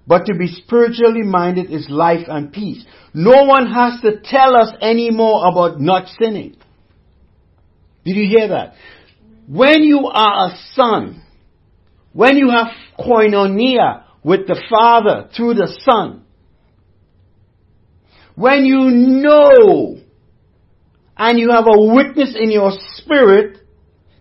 But 0.08 0.26
to 0.28 0.34
be 0.34 0.48
spiritually 0.48 1.24
minded 1.24 1.70
is 1.70 1.88
life 1.90 2.26
and 2.28 2.52
peace. 2.52 2.84
No 3.14 3.44
one 3.44 3.70
has 3.72 4.02
to 4.02 4.22
tell 4.24 4.56
us 4.56 4.74
anymore 4.82 5.48
about 5.48 5.80
not 5.80 6.08
sinning. 6.20 6.56
Did 8.06 8.16
you 8.16 8.28
hear 8.28 8.48
that? 8.48 8.74
When 9.48 9.84
you 9.84 10.08
are 10.08 10.48
a 10.48 10.58
son, 10.74 11.22
when 12.14 12.38
you 12.38 12.50
have 12.50 12.68
koinonia 12.98 14.04
with 14.24 14.48
the 14.48 14.62
Father 14.70 15.30
through 15.36 15.56
the 15.56 15.68
Son, 15.90 16.24
when 18.36 18.66
you 18.66 18.90
know 18.90 19.98
and 21.18 21.38
you 21.38 21.52
have 21.52 21.66
a 21.68 21.94
witness 21.94 22.36
in 22.40 22.52
your 22.52 22.72
spirit 22.96 23.61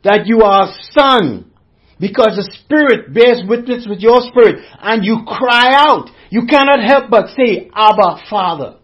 that 0.05 0.27
you 0.27 0.43
are 0.43 0.69
a 0.69 0.75
son, 0.93 1.53
because 1.99 2.37
the 2.37 2.51
Spirit 2.65 3.13
bears 3.13 3.43
witness 3.47 3.87
with 3.89 4.01
your 4.01 4.21
spirit, 4.23 4.65
and 4.81 5.05
you 5.05 5.19
cry 5.27 5.75
out, 5.75 6.09
you 6.31 6.47
cannot 6.49 6.81
help 6.83 7.11
but 7.11 7.27
say, 7.37 7.71
Abba, 7.75 8.23
Father. 8.31 8.77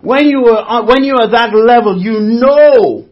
When 0.00 0.26
you 0.26 0.46
are, 0.46 0.82
uh, 0.82 0.86
when 0.86 1.04
you 1.04 1.14
are 1.14 1.24
at 1.24 1.32
that 1.32 1.54
level, 1.54 2.00
you 2.00 2.20
know, 2.20 3.08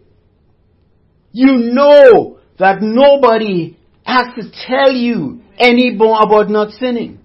you 1.32 1.72
know 1.74 2.38
that 2.58 2.80
nobody 2.80 3.76
has 4.04 4.26
to 4.36 4.50
tell 4.66 4.92
you 4.92 5.40
any 5.58 5.90
more 5.90 6.22
about 6.22 6.48
not 6.48 6.70
sinning. 6.72 7.18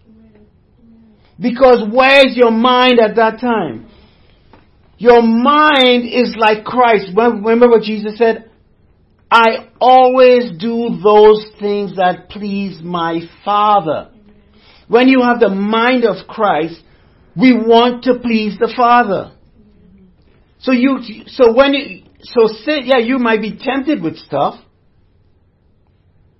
Because 1.39 1.83
where's 1.91 2.35
your 2.35 2.51
mind 2.51 2.99
at 2.99 3.15
that 3.15 3.39
time? 3.39 3.89
Your 4.97 5.21
mind 5.21 6.03
is 6.05 6.35
like 6.37 6.65
Christ. 6.65 7.11
Remember 7.15 7.69
what 7.69 7.83
Jesus 7.83 8.17
said? 8.17 8.49
I 9.31 9.69
always 9.79 10.57
do 10.57 11.00
those 11.03 11.45
things 11.59 11.95
that 11.98 12.29
please 12.29 12.79
my 12.81 13.19
Father. 13.45 14.09
When 14.88 15.07
you 15.07 15.21
have 15.21 15.39
the 15.39 15.50
mind 15.50 16.03
of 16.03 16.27
Christ, 16.27 16.81
we 17.39 17.53
want 17.53 18.03
to 18.05 18.19
please 18.19 18.57
the 18.57 18.74
Father. 18.75 19.33
So 20.59 20.71
you, 20.71 21.00
so 21.27 21.53
when 21.53 21.74
you, 21.74 22.03
so 22.21 22.48
say, 22.48 22.79
yeah, 22.83 22.98
you 22.98 23.19
might 23.19 23.41
be 23.41 23.57
tempted 23.57 24.01
with 24.01 24.17
stuff, 24.17 24.59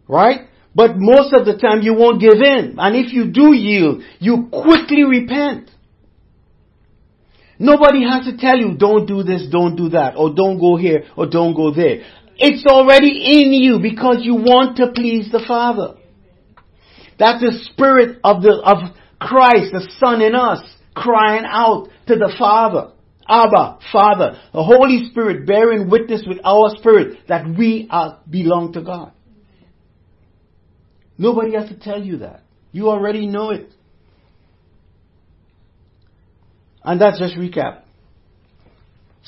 right? 0.08 0.48
But 0.74 0.94
most 0.98 1.34
of 1.34 1.46
the 1.46 1.58
time 1.58 1.82
you 1.82 1.94
won't 1.94 2.20
give 2.20 2.42
in. 2.42 2.76
And 2.80 2.96
if 2.96 3.14
you 3.14 3.32
do 3.32 3.54
yield, 3.54 4.02
you 4.20 4.50
quickly 4.52 5.04
repent. 5.04 5.70
Nobody 7.60 8.04
has 8.10 8.26
to 8.26 8.38
tell 8.38 8.58
you, 8.58 8.78
don't 8.78 9.06
do 9.06 9.22
this, 9.22 9.48
don't 9.52 9.76
do 9.76 9.90
that, 9.90 10.16
or 10.16 10.34
don't 10.34 10.60
go 10.60 10.78
here, 10.78 11.04
or 11.18 11.28
don't 11.28 11.54
go 11.54 11.74
there. 11.74 12.04
It's 12.40 12.66
already 12.66 13.44
in 13.44 13.52
you 13.52 13.80
because 13.80 14.20
you 14.22 14.36
want 14.36 14.78
to 14.78 14.92
please 14.94 15.30
the 15.30 15.44
Father. 15.46 15.96
That's 17.20 17.42
the 17.42 17.60
spirit 17.72 18.20
of 18.24 18.42
the, 18.42 18.62
of 18.64 18.96
Christ, 19.20 19.74
the 19.74 19.92
Son 20.00 20.22
in 20.22 20.36
us, 20.36 20.62
crying 20.96 21.44
out 21.46 21.90
to 22.08 22.16
the 22.16 22.34
Father. 22.40 22.94
Abba, 23.28 23.80
Father, 23.92 24.40
the 24.54 24.64
Holy 24.64 25.10
Spirit 25.12 25.46
bearing 25.46 25.90
witness 25.90 26.24
with 26.26 26.40
our 26.44 26.76
spirit 26.78 27.20
that 27.28 27.46
we 27.46 27.88
are, 27.92 28.20
belong 28.28 28.74
to 28.74 28.82
God. 28.82 29.12
Nobody 31.18 31.54
has 31.56 31.68
to 31.70 31.78
tell 31.78 32.02
you 32.02 32.20
that. 32.20 32.44
You 32.72 32.90
already 32.90 33.28
know 33.28 33.52
it. 33.52 33.70
And 36.84 37.00
that's 37.02 37.20
just 37.20 37.36
recap. 37.36 37.82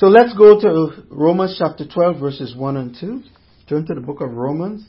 So 0.02 0.08
let's 0.08 0.34
go 0.36 0.60
to 0.60 1.04
Romans 1.12 1.58
chapter 1.60 1.86
12 1.88 2.20
verses 2.20 2.56
1 2.56 2.76
and 2.76 2.98
2. 3.00 3.22
Turn 3.70 3.86
to 3.86 3.94
the 3.94 4.02
book 4.02 4.20
of 4.20 4.32
Romans. 4.32 4.84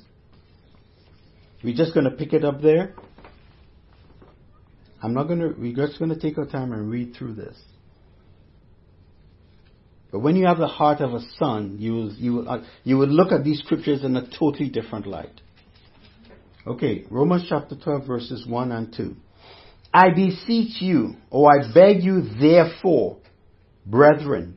We're 1.62 1.76
just 1.76 1.92
going 1.92 2.04
to 2.04 2.12
pick 2.12 2.32
it 2.32 2.46
up 2.46 2.62
there. 2.62 2.94
I'm 5.02 5.12
not 5.12 5.24
going 5.24 5.40
to, 5.40 5.48
we're 5.48 5.76
just 5.76 5.98
going 5.98 6.14
to 6.14 6.18
take 6.18 6.38
our 6.38 6.46
time 6.46 6.72
and 6.72 6.90
read 6.90 7.14
through 7.14 7.34
this. 7.34 7.54
But 10.10 10.20
when 10.20 10.34
you 10.34 10.46
have 10.46 10.56
the 10.56 10.66
heart 10.66 11.02
of 11.02 11.12
a 11.12 11.20
son, 11.38 11.76
you, 11.78 12.12
you, 12.16 12.48
uh, 12.48 12.64
you 12.82 12.96
would 12.96 13.10
look 13.10 13.32
at 13.32 13.44
these 13.44 13.58
scriptures 13.58 14.04
in 14.04 14.16
a 14.16 14.26
totally 14.38 14.70
different 14.70 15.06
light. 15.06 15.42
Okay, 16.66 17.04
Romans 17.10 17.44
chapter 17.50 17.76
12 17.76 18.06
verses 18.06 18.46
1 18.46 18.72
and 18.72 18.94
2. 18.96 19.14
I 19.92 20.08
beseech 20.14 20.80
you, 20.80 21.16
or 21.28 21.50
I 21.52 21.70
beg 21.70 22.02
you 22.02 22.22
therefore, 22.40 23.18
brethren, 23.84 24.56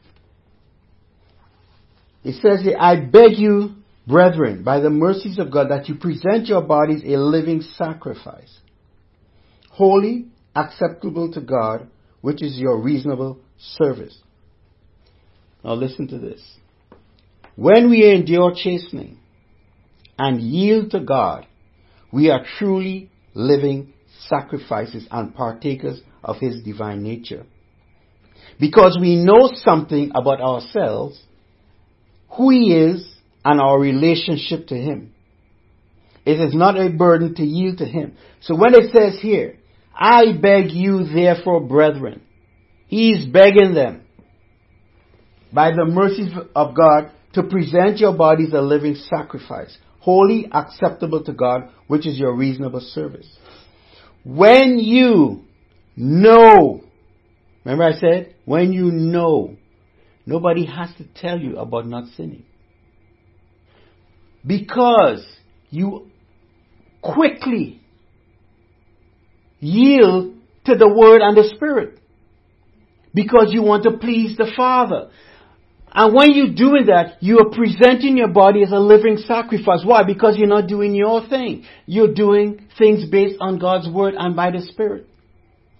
It 2.23 2.41
says 2.41 2.67
I 2.79 2.97
beg 2.97 3.37
you, 3.37 3.75
brethren, 4.07 4.63
by 4.63 4.79
the 4.79 4.89
mercies 4.89 5.39
of 5.39 5.51
God, 5.51 5.69
that 5.69 5.89
you 5.89 5.95
present 5.95 6.47
your 6.47 6.61
bodies 6.61 7.03
a 7.05 7.17
living 7.17 7.61
sacrifice, 7.61 8.59
holy, 9.69 10.27
acceptable 10.55 11.31
to 11.33 11.41
God, 11.41 11.87
which 12.21 12.43
is 12.43 12.57
your 12.57 12.79
reasonable 12.79 13.39
service. 13.57 14.17
Now 15.63 15.73
listen 15.73 16.07
to 16.09 16.19
this. 16.19 16.41
When 17.55 17.89
we 17.89 18.09
endure 18.11 18.53
chastening 18.55 19.17
and 20.17 20.41
yield 20.41 20.91
to 20.91 20.99
God, 20.99 21.47
we 22.11 22.29
are 22.29 22.45
truly 22.57 23.09
living 23.33 23.93
sacrifices 24.27 25.07
and 25.11 25.33
partakers 25.33 26.01
of 26.23 26.37
His 26.37 26.63
divine 26.63 27.03
nature. 27.03 27.45
Because 28.59 28.97
we 28.99 29.15
know 29.15 29.51
something 29.53 30.11
about 30.13 30.41
ourselves, 30.41 31.21
who 32.31 32.49
He 32.49 32.73
is, 32.73 33.07
and 33.43 33.59
our 33.59 33.79
relationship 33.79 34.67
to 34.67 34.75
Him. 34.75 35.13
It 36.25 36.39
is 36.39 36.53
not 36.53 36.79
a 36.79 36.89
burden 36.89 37.35
to 37.35 37.43
yield 37.43 37.79
to 37.79 37.85
Him. 37.85 38.15
So 38.41 38.55
when 38.55 38.75
it 38.75 38.91
says 38.91 39.19
here, 39.21 39.57
I 39.93 40.33
beg 40.33 40.71
you 40.71 41.03
therefore, 41.05 41.61
brethren, 41.61 42.21
He's 42.87 43.25
begging 43.25 43.73
them 43.73 44.03
by 45.53 45.71
the 45.71 45.85
mercies 45.85 46.31
of 46.55 46.75
God 46.75 47.11
to 47.33 47.43
present 47.43 47.97
your 47.97 48.15
bodies 48.15 48.53
a 48.53 48.61
living 48.61 48.95
sacrifice, 48.95 49.77
holy, 49.99 50.47
acceptable 50.51 51.23
to 51.23 51.33
God, 51.33 51.69
which 51.87 52.05
is 52.05 52.17
your 52.17 52.35
reasonable 52.35 52.81
service. 52.81 53.27
When 54.23 54.77
you 54.77 55.45
know, 55.95 56.83
remember 57.63 57.83
I 57.83 57.93
said, 57.93 58.35
when 58.45 58.73
you 58.73 58.91
know, 58.91 59.55
nobody 60.25 60.65
has 60.65 60.89
to 60.97 61.05
tell 61.15 61.39
you 61.39 61.57
about 61.57 61.87
not 61.87 62.05
sinning. 62.15 62.45
Because 64.45 65.25
you 65.69 66.09
quickly 67.01 67.81
yield 69.59 70.35
to 70.65 70.75
the 70.75 70.87
Word 70.87 71.21
and 71.21 71.37
the 71.37 71.51
Spirit. 71.55 71.99
Because 73.13 73.47
you 73.49 73.61
want 73.61 73.83
to 73.83 73.97
please 73.97 74.37
the 74.37 74.51
Father. 74.55 75.09
And 75.93 76.15
when 76.15 76.31
you're 76.33 76.53
doing 76.55 76.85
that, 76.87 77.21
you 77.21 77.39
are 77.39 77.49
presenting 77.49 78.15
your 78.15 78.29
body 78.29 78.63
as 78.63 78.71
a 78.71 78.79
living 78.79 79.17
sacrifice. 79.17 79.81
Why? 79.83 80.03
Because 80.03 80.37
you're 80.37 80.47
not 80.47 80.67
doing 80.67 80.95
your 80.95 81.27
thing. 81.27 81.65
You're 81.85 82.13
doing 82.13 82.67
things 82.77 83.09
based 83.09 83.35
on 83.41 83.59
God's 83.59 83.89
Word 83.89 84.13
and 84.17 84.35
by 84.35 84.51
the 84.51 84.61
Spirit. 84.61 85.07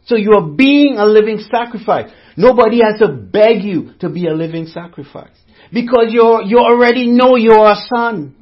So 0.06 0.16
you 0.16 0.34
are 0.34 0.48
being 0.48 0.98
a 0.98 1.06
living 1.06 1.40
sacrifice. 1.52 2.12
Nobody 2.36 2.80
has 2.84 3.00
to 3.00 3.08
beg 3.08 3.64
you 3.64 3.94
to 4.00 4.10
be 4.10 4.28
a 4.28 4.34
living 4.34 4.66
sacrifice. 4.66 5.36
Because 5.72 6.08
you're, 6.10 6.42
you 6.42 6.58
already 6.60 7.08
know 7.08 7.36
you're 7.36 7.72
a 7.72 7.76
son. 7.96 8.36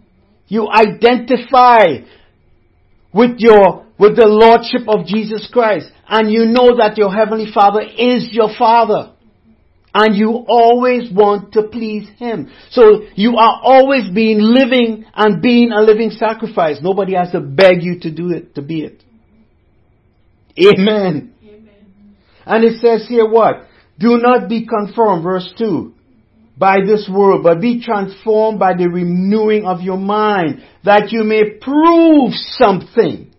You 0.48 0.70
identify 0.70 2.06
with 3.14 3.40
your, 3.40 3.86
with 4.00 4.16
the 4.16 4.26
Lordship 4.26 4.88
of 4.88 5.06
Jesus 5.06 5.50
Christ. 5.52 5.92
And 6.08 6.32
you 6.32 6.46
know 6.46 6.78
that 6.78 6.98
your 6.98 7.14
Heavenly 7.14 7.52
Father 7.54 7.82
is 7.82 8.30
your 8.32 8.50
Father. 8.58 9.14
And 9.94 10.16
you 10.16 10.46
always 10.48 11.12
want 11.12 11.54
to 11.54 11.64
please 11.64 12.08
Him. 12.18 12.52
So 12.70 13.02
you 13.16 13.38
are 13.38 13.60
always 13.64 14.10
being 14.14 14.40
living 14.40 15.06
and 15.16 15.42
being 15.42 15.72
a 15.72 15.82
living 15.82 16.12
sacrifice. 16.12 16.78
Nobody 16.82 17.16
has 17.16 17.32
to 17.32 17.42
beg 17.42 17.82
you 17.82 18.00
to 18.02 18.12
do 18.12 18.32
it, 18.32 18.56
to 18.56 18.62
be 18.62 18.84
it. 18.84 19.04
Amen. 20.60 21.34
And 22.46 22.64
it 22.64 22.82
says 22.82 23.08
here 23.08 23.28
what? 23.28 23.68
Do 24.00 24.18
not 24.18 24.48
be 24.48 24.66
conformed, 24.66 25.24
verse 25.24 25.54
2, 25.58 25.94
by 26.58 26.78
this 26.86 27.10
world, 27.12 27.44
but 27.44 27.62
be 27.62 27.84
transformed 27.84 28.60
by 28.60 28.74
the 28.74 28.88
renewing 28.88 29.66
of 29.66 29.82
your 29.82 29.98
mind, 29.98 30.64
that 30.86 31.12
you 31.12 31.24
may 31.24 31.58
prove 31.60 32.32
something. 32.34 33.32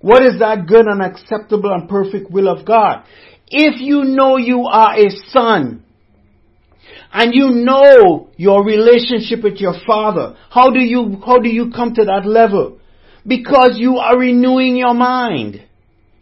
What 0.00 0.22
is 0.22 0.38
that 0.40 0.66
good 0.66 0.86
and 0.86 1.02
acceptable 1.02 1.72
and 1.72 1.88
perfect 1.88 2.30
will 2.30 2.48
of 2.48 2.66
God? 2.66 3.04
If 3.48 3.80
you 3.80 4.04
know 4.04 4.36
you 4.36 4.66
are 4.70 4.98
a 4.98 5.10
son, 5.28 5.82
and 7.12 7.34
you 7.34 7.50
know 7.50 8.28
your 8.36 8.64
relationship 8.64 9.42
with 9.42 9.56
your 9.56 9.74
father, 9.86 10.36
how 10.50 10.70
do 10.70 10.80
you, 10.80 11.20
how 11.24 11.38
do 11.38 11.48
you 11.48 11.70
come 11.70 11.94
to 11.94 12.04
that 12.04 12.26
level? 12.26 12.78
Because 13.26 13.72
you 13.76 13.96
are 13.96 14.18
renewing 14.18 14.76
your 14.76 14.94
mind. 14.94 15.65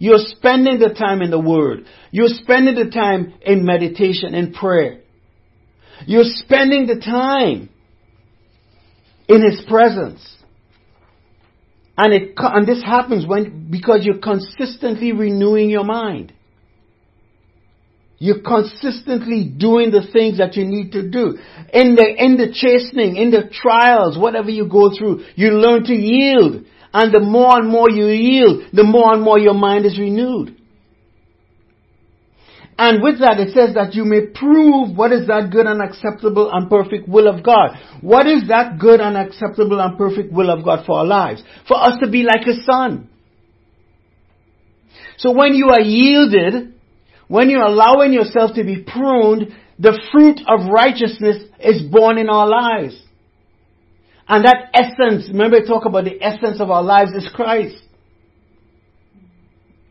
You're 0.05 0.19
spending 0.19 0.81
the 0.81 0.91
time 0.91 1.23
in 1.23 1.31
the 1.31 1.41
Word. 1.41 1.87
You're 2.11 2.29
spending 2.29 2.75
the 2.75 2.91
time 2.91 3.33
in 3.41 3.65
meditation 3.65 4.35
and 4.35 4.53
prayer. 4.53 5.01
You're 6.05 6.25
spending 6.27 6.87
the 6.87 7.01
time 7.01 7.71
in 9.27 9.43
His 9.43 9.65
presence. 9.67 10.21
And 11.97 12.13
it, 12.13 12.35
and 12.37 12.69
this 12.69 12.83
happens 12.85 13.27
when, 13.27 13.71
because 13.71 14.01
you're 14.03 14.19
consistently 14.19 15.13
renewing 15.13 15.71
your 15.71 15.85
mind. 15.85 16.35
You're 18.19 18.43
consistently 18.43 19.55
doing 19.57 19.91
the 19.91 20.07
things 20.13 20.37
that 20.37 20.55
you 20.55 20.67
need 20.67 20.93
to 20.93 21.09
do. 21.09 21.39
In 21.73 21.95
the, 21.95 22.15
in 22.19 22.37
the 22.37 22.53
chastening, 22.53 23.17
in 23.17 23.31
the 23.31 23.51
trials, 23.51 24.19
whatever 24.19 24.51
you 24.51 24.69
go 24.69 24.91
through, 24.95 25.25
you 25.35 25.53
learn 25.53 25.85
to 25.85 25.95
yield. 25.95 26.67
And 26.95 27.13
the 27.13 27.19
more 27.19 27.59
and 27.59 27.69
more 27.69 27.91
you 27.91 28.07
yield, 28.07 28.71
the 28.73 28.85
more 28.85 29.13
and 29.13 29.23
more 29.23 29.37
your 29.37 29.53
mind 29.53 29.85
is 29.85 29.99
renewed. 29.99 30.57
And 32.79 33.03
with 33.03 33.19
that, 33.21 33.39
it 33.39 33.53
says 33.53 33.75
that 33.75 33.95
you 33.95 34.05
may 34.05 34.27
prove 34.27 34.97
what 34.97 35.13
is 35.13 35.27
that 35.27 35.51
good 35.51 35.67
and 35.67 35.83
acceptable 35.83 36.51
and 36.53 36.71
perfect 36.71 37.09
will 37.09 37.29
of 37.29 37.45
God. 37.45 37.77
What 38.01 38.27
is 38.27 38.49
that 38.49 38.79
good 38.79 39.01
and 39.01 39.17
acceptable 39.17 39.81
and 39.81 39.99
perfect 39.99 40.33
will 40.33 40.51
of 40.51 40.65
God 40.65 40.87
for 40.87 40.99
our 40.99 41.05
lives? 41.05 41.43
For 41.67 41.77
us 41.77 41.99
to 42.01 42.09
be 42.09 42.23
like 42.23 42.47
His 42.47 42.65
Son. 42.65 43.09
So 45.19 45.33
when 45.33 45.55
you 45.55 45.71
are 45.71 45.81
yielded, 45.81 46.75
when 47.27 47.51
you're 47.51 47.63
allowing 47.63 48.13
yourself 48.13 48.55
to 48.55 48.65
be 48.65 48.83
pruned, 48.83 49.53
the 49.79 50.01
fruit 50.13 50.41
of 50.47 50.71
righteousness 50.71 51.45
is 51.59 51.83
born 51.83 52.19
in 52.19 52.29
our 52.29 52.49
lives. 52.49 53.04
And 54.27 54.45
that 54.45 54.71
essence, 54.73 55.29
remember 55.29 55.59
I 55.59 55.67
talk 55.67 55.85
about 55.85 56.05
the 56.05 56.23
essence 56.23 56.61
of 56.61 56.71
our 56.71 56.83
lives 56.83 57.13
is 57.13 57.29
Christ. 57.33 57.77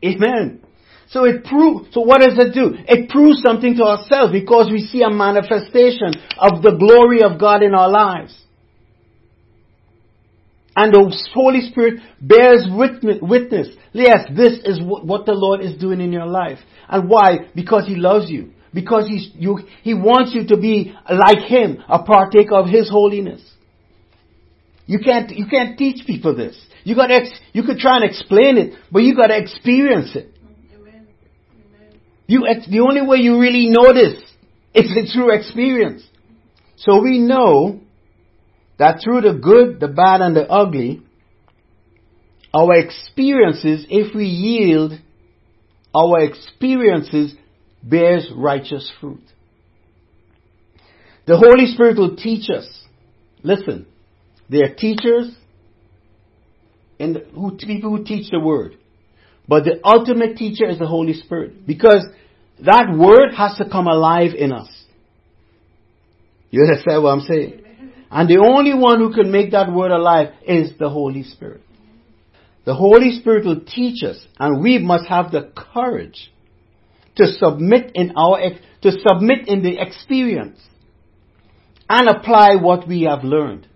Amen. 0.04 0.62
So 1.10 1.26
it 1.26 1.44
proves, 1.44 1.94
so 1.94 2.02
what 2.02 2.22
does 2.22 2.38
it 2.40 2.54
do? 2.54 2.74
It 2.88 3.10
proves 3.10 3.42
something 3.44 3.76
to 3.78 3.84
ourselves 3.84 4.32
because 4.32 4.72
we 4.72 4.80
see 4.80 5.04
a 5.04 5.12
manifestation 5.12 6.14
of 6.38 6.64
the 6.64 6.76
glory 6.80 7.22
of 7.22 7.40
God 7.40 7.62
in 7.62 7.76
our 7.76 7.90
lives. 7.90 8.36
And 10.76 10.92
the 10.92 11.16
Holy 11.36 11.70
Spirit 11.70 12.02
bears 12.20 12.68
witness. 12.68 13.68
Yes, 13.92 14.28
this 14.36 14.54
is 14.66 14.80
what 14.82 15.28
the 15.28 15.34
Lord 15.34 15.62
is 15.62 15.80
doing 15.80 16.02
in 16.02 16.12
your 16.12 16.26
life. 16.26 16.58
And 16.90 17.08
why? 17.08 17.52
Because 17.54 17.86
He 17.86 17.96
loves 17.96 18.32
you. 18.32 18.54
Because 18.74 19.06
you, 19.08 19.60
He 19.84 19.94
wants 19.94 20.34
you 20.34 20.48
to 20.48 20.58
be 20.58 20.96
like 21.08 21.46
Him, 21.48 21.78
a 21.88 22.02
partaker 22.02 22.56
of 22.56 22.68
His 22.68 22.90
holiness. 22.90 23.53
You 24.86 25.00
can't, 25.00 25.30
you 25.32 25.46
can't 25.48 25.78
teach 25.78 26.06
people 26.06 26.36
this. 26.36 26.60
You 26.84 26.96
gotta, 26.96 27.26
you 27.54 27.64
could 27.64 27.78
try 27.78 27.98
and 27.98 28.04
explain 28.04 28.58
it, 28.58 28.74
but 28.92 29.00
you 29.00 29.16
gotta 29.16 29.38
experience 29.38 30.16
it. 30.16 30.34
You, 32.28 32.48
the 32.70 32.80
only 32.80 33.02
way 33.02 33.18
you 33.18 33.40
really 33.40 33.68
know 33.68 33.94
this 33.94 34.22
is 34.74 35.12
through 35.14 35.36
experience. 35.36 36.04
So 36.78 37.02
we 37.02 37.20
know 37.20 37.82
that 38.80 39.02
through 39.04 39.22
the 39.22 39.34
good, 39.34 39.80
the 39.80 39.88
bad, 39.88 40.22
and 40.22 40.36
the 40.36 40.50
ugly, 40.50 41.02
our 42.54 42.74
experiences, 42.76 43.86
if 43.90 44.16
we 44.16 44.26
yield, 44.26 44.94
our 45.96 46.22
experiences 46.22 47.36
bears 47.82 48.30
righteous 48.36 48.92
fruit. 49.00 49.24
The 51.26 51.38
Holy 51.38 51.68
Spirit 51.74 51.98
will 51.98 52.16
teach 52.16 52.50
us. 52.50 52.68
Listen, 53.44 53.86
they 54.54 54.62
are 54.62 54.76
teachers 54.76 55.36
and 57.00 57.18
who, 57.34 57.58
people 57.58 57.98
who 57.98 58.04
teach 58.04 58.30
the 58.30 58.40
word. 58.40 58.78
But 59.48 59.64
the 59.64 59.80
ultimate 59.84 60.38
teacher 60.38 60.70
is 60.70 60.78
the 60.78 60.86
Holy 60.86 61.14
Spirit. 61.14 61.66
Because 61.66 62.06
that 62.64 62.96
word 62.96 63.34
has 63.36 63.58
to 63.58 63.68
come 63.70 63.88
alive 63.88 64.32
in 64.38 64.54
us. 64.54 64.70
You 66.52 66.62
understand 66.62 67.04
what 67.04 67.10
I'm 67.10 67.22
saying? 67.22 67.64
And 68.12 68.30
the 68.30 68.38
only 68.38 68.76
one 68.76 69.00
who 69.00 69.12
can 69.12 69.32
make 69.32 69.52
that 69.52 69.74
word 69.74 69.90
alive 69.90 70.30
is 70.48 70.78
the 70.78 70.88
Holy 70.90 71.24
Spirit. 71.24 71.62
The 72.66 72.76
Holy 72.76 73.20
Spirit 73.20 73.46
will 73.46 73.62
teach 73.62 74.04
us, 74.04 74.24
and 74.40 74.62
we 74.62 74.78
must 74.78 75.08
have 75.08 75.32
the 75.32 75.52
courage 75.56 76.32
to 77.16 77.26
submit 77.26 77.92
in 77.96 78.14
our, 78.16 78.40
to 78.84 78.92
submit 78.92 79.48
in 79.48 79.64
the 79.64 79.82
experience 79.82 80.60
and 81.90 82.08
apply 82.08 82.56
what 82.62 82.88
we 82.88 83.02
have 83.02 83.24
learned. 83.24 83.68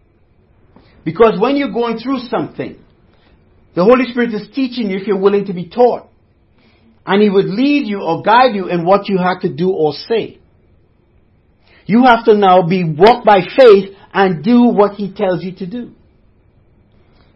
Because 1.08 1.40
when 1.40 1.56
you're 1.56 1.72
going 1.72 2.00
through 2.00 2.20
something, 2.28 2.78
the 3.74 3.86
Holy 3.86 4.12
Spirit 4.12 4.34
is 4.34 4.50
teaching 4.54 4.90
you 4.90 4.98
if 4.98 5.08
you're 5.08 5.18
willing 5.18 5.46
to 5.46 5.54
be 5.54 5.70
taught. 5.70 6.10
And 7.06 7.24
He 7.24 7.30
would 7.30 7.46
lead 7.46 7.88
you 7.88 8.02
or 8.02 8.24
guide 8.24 8.54
you 8.54 8.68
in 8.68 8.84
what 8.84 9.08
you 9.08 9.18
have 9.18 9.40
to 9.44 9.56
do 9.56 9.72
or 9.72 9.94
say. 9.94 10.38
You 11.86 12.04
have 12.04 12.26
to 12.26 12.36
now 12.36 12.68
be 12.68 12.84
walk 12.84 13.24
by 13.24 13.40
faith 13.58 13.96
and 14.14 14.44
do 14.44 14.64
what 14.64 14.96
He 14.96 15.14
tells 15.14 15.46
you 15.46 15.56
to 15.56 15.66
do. 15.66 15.94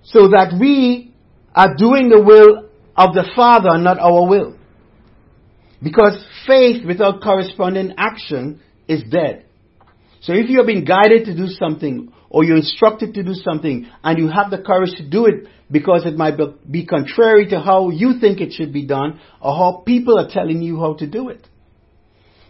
So 0.04 0.28
that 0.28 0.58
we 0.60 1.14
are 1.56 1.74
doing 1.74 2.10
the 2.10 2.22
will 2.22 2.70
of 2.98 3.16
the 3.16 3.32
Father, 3.34 3.78
not 3.78 4.00
our 4.00 4.28
will. 4.28 4.58
Because 5.82 6.22
faith 6.46 6.86
without 6.86 7.24
corresponding 7.24 7.94
action 7.98 8.60
is 8.90 9.02
dead. 9.10 9.46
So 10.24 10.34
if 10.34 10.50
you 10.50 10.58
have 10.58 10.68
been 10.68 10.84
guided 10.84 11.24
to 11.28 11.38
do 11.38 11.48
something 11.48 12.12
or 12.32 12.46
you're 12.46 12.58
instructed 12.58 13.13
to 13.13 13.24
do 13.24 13.34
something 13.34 13.88
and 14.04 14.17
you 14.17 14.30
have 14.30 14.50
the 14.50 14.58
courage 14.58 14.96
to 14.96 15.08
do 15.08 15.26
it 15.26 15.48
because 15.70 16.06
it 16.06 16.15
might 16.15 16.39
be 16.70 16.86
contrary 16.86 17.48
to 17.48 17.60
how 17.60 17.89
you 17.89 18.20
think 18.20 18.39
it 18.39 18.54
should 18.54 18.72
be 18.72 18.86
done 18.86 19.20
or 19.41 19.54
how 19.54 19.84
people 19.86 20.17
are 20.17 20.30
telling 20.30 20.62
you 20.62 20.80
how 20.80 20.94
to 20.94 21.06
do 21.06 21.28
it. 21.28 21.46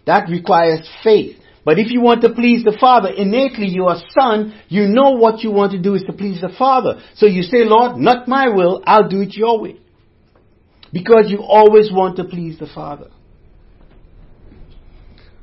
That 0.06 0.30
requires 0.30 0.88
faith. 1.02 1.36
But 1.64 1.80
if 1.80 1.90
you 1.90 2.00
want 2.00 2.22
to 2.22 2.32
please 2.32 2.64
the 2.64 2.76
Father, 2.80 3.08
innately 3.08 3.66
you 3.68 3.86
are 3.86 4.00
son, 4.18 4.54
you 4.68 4.84
know 4.84 5.10
what 5.10 5.42
you 5.42 5.50
want 5.50 5.72
to 5.72 5.82
do 5.82 5.94
is 5.94 6.02
to 6.04 6.12
please 6.12 6.40
the 6.40 6.52
Father. 6.56 7.02
So 7.16 7.26
you 7.26 7.42
say, 7.42 7.64
Lord, 7.64 7.96
not 7.96 8.28
my 8.28 8.48
will, 8.48 8.82
I'll 8.86 9.08
do 9.08 9.20
it 9.20 9.34
your 9.34 9.60
way. 9.60 9.78
Because 10.92 11.24
you 11.26 11.38
always 11.38 11.90
want 11.90 12.16
to 12.16 12.24
please 12.24 12.58
the 12.58 12.68
Father. 12.72 13.10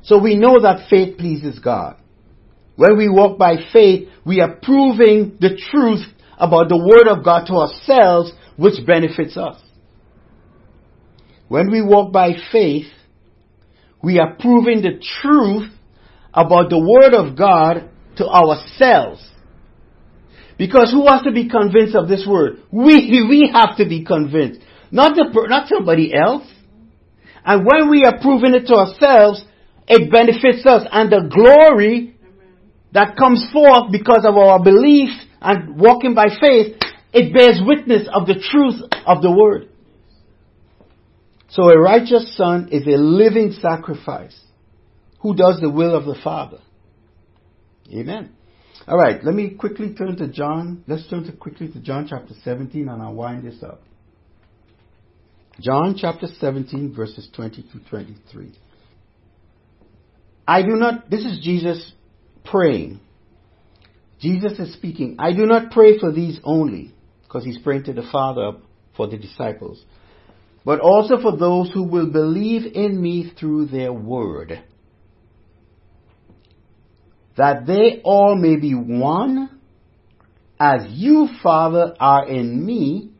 So 0.02 0.18
we 0.18 0.34
know 0.34 0.60
that 0.60 0.88
faith 0.88 1.18
pleases 1.18 1.58
God. 1.58 1.99
When 2.80 2.96
we 2.96 3.10
walk 3.10 3.36
by 3.36 3.56
faith, 3.74 4.08
we 4.24 4.40
are 4.40 4.54
proving 4.54 5.36
the 5.38 5.60
truth 5.70 6.00
about 6.38 6.70
the 6.70 6.78
Word 6.78 7.14
of 7.14 7.22
God 7.22 7.44
to 7.48 7.52
ourselves, 7.52 8.32
which 8.56 8.86
benefits 8.86 9.36
us. 9.36 9.60
When 11.48 11.70
we 11.70 11.82
walk 11.82 12.10
by 12.10 12.30
faith, 12.50 12.86
we 14.02 14.18
are 14.18 14.34
proving 14.34 14.80
the 14.80 14.98
truth 15.20 15.70
about 16.32 16.70
the 16.70 16.78
Word 16.78 17.12
of 17.12 17.36
God 17.36 17.90
to 18.16 18.26
ourselves. 18.26 19.28
Because 20.56 20.90
who 20.90 21.06
has 21.06 21.20
to 21.24 21.32
be 21.32 21.50
convinced 21.50 21.94
of 21.94 22.08
this 22.08 22.26
Word? 22.26 22.60
We, 22.70 23.26
we 23.28 23.50
have 23.52 23.76
to 23.76 23.86
be 23.86 24.06
convinced. 24.06 24.62
Not, 24.90 25.16
the, 25.16 25.46
not 25.50 25.68
somebody 25.68 26.14
else. 26.14 26.50
And 27.44 27.66
when 27.66 27.90
we 27.90 28.06
are 28.06 28.18
proving 28.22 28.54
it 28.54 28.68
to 28.68 28.74
ourselves, 28.74 29.44
it 29.86 30.10
benefits 30.10 30.64
us. 30.64 30.88
And 30.90 31.12
the 31.12 31.28
glory 31.28 32.16
that 32.92 33.16
comes 33.16 33.44
forth 33.52 33.92
because 33.92 34.24
of 34.26 34.36
our 34.36 34.62
belief 34.62 35.10
and 35.40 35.78
walking 35.78 36.14
by 36.14 36.28
faith, 36.28 36.76
it 37.12 37.32
bears 37.32 37.60
witness 37.64 38.08
of 38.12 38.26
the 38.26 38.34
truth 38.34 38.80
of 39.06 39.22
the 39.22 39.30
word. 39.30 39.68
So 41.48 41.64
a 41.64 41.78
righteous 41.78 42.36
son 42.36 42.68
is 42.70 42.86
a 42.86 42.96
living 42.96 43.52
sacrifice 43.60 44.38
who 45.20 45.34
does 45.34 45.60
the 45.60 45.70
will 45.70 45.94
of 45.94 46.04
the 46.04 46.18
Father. 46.22 46.58
Amen. 47.92 48.32
All 48.86 48.96
right, 48.96 49.22
let 49.22 49.34
me 49.34 49.50
quickly 49.50 49.94
turn 49.94 50.16
to 50.16 50.28
John. 50.28 50.84
Let's 50.86 51.08
turn 51.08 51.24
to 51.24 51.32
quickly 51.32 51.68
to 51.68 51.80
John 51.80 52.06
chapter 52.08 52.34
17 52.44 52.88
and 52.88 53.02
I'll 53.02 53.14
wind 53.14 53.44
this 53.44 53.62
up. 53.62 53.82
John 55.60 55.96
chapter 55.98 56.26
17 56.38 56.94
verses 56.94 57.28
20 57.34 57.62
to 57.62 57.90
23. 57.90 58.52
I 60.46 60.62
do 60.62 60.70
not, 60.76 61.10
this 61.10 61.24
is 61.24 61.40
Jesus 61.42 61.92
praying. 62.44 63.00
Jesus 64.20 64.58
is 64.58 64.72
speaking. 64.74 65.16
I 65.18 65.32
do 65.32 65.46
not 65.46 65.70
pray 65.70 65.98
for 65.98 66.12
these 66.12 66.38
only, 66.44 66.92
because 67.22 67.44
he's 67.44 67.58
praying 67.58 67.84
to 67.84 67.92
the 67.92 68.08
Father 68.12 68.58
for 68.96 69.06
the 69.06 69.16
disciples, 69.16 69.82
but 70.64 70.80
also 70.80 71.20
for 71.20 71.36
those 71.36 71.70
who 71.72 71.84
will 71.84 72.10
believe 72.10 72.72
in 72.74 73.00
me 73.00 73.32
through 73.38 73.66
their 73.66 73.92
word 73.92 74.62
that 77.40 77.66
they 77.66 78.02
all 78.04 78.36
may 78.36 78.56
be 78.56 78.74
one, 78.74 79.60
as 80.60 80.82
you, 80.90 81.26
Father, 81.42 81.94
are 81.98 82.28
in 82.28 82.66
me, 82.66 83.12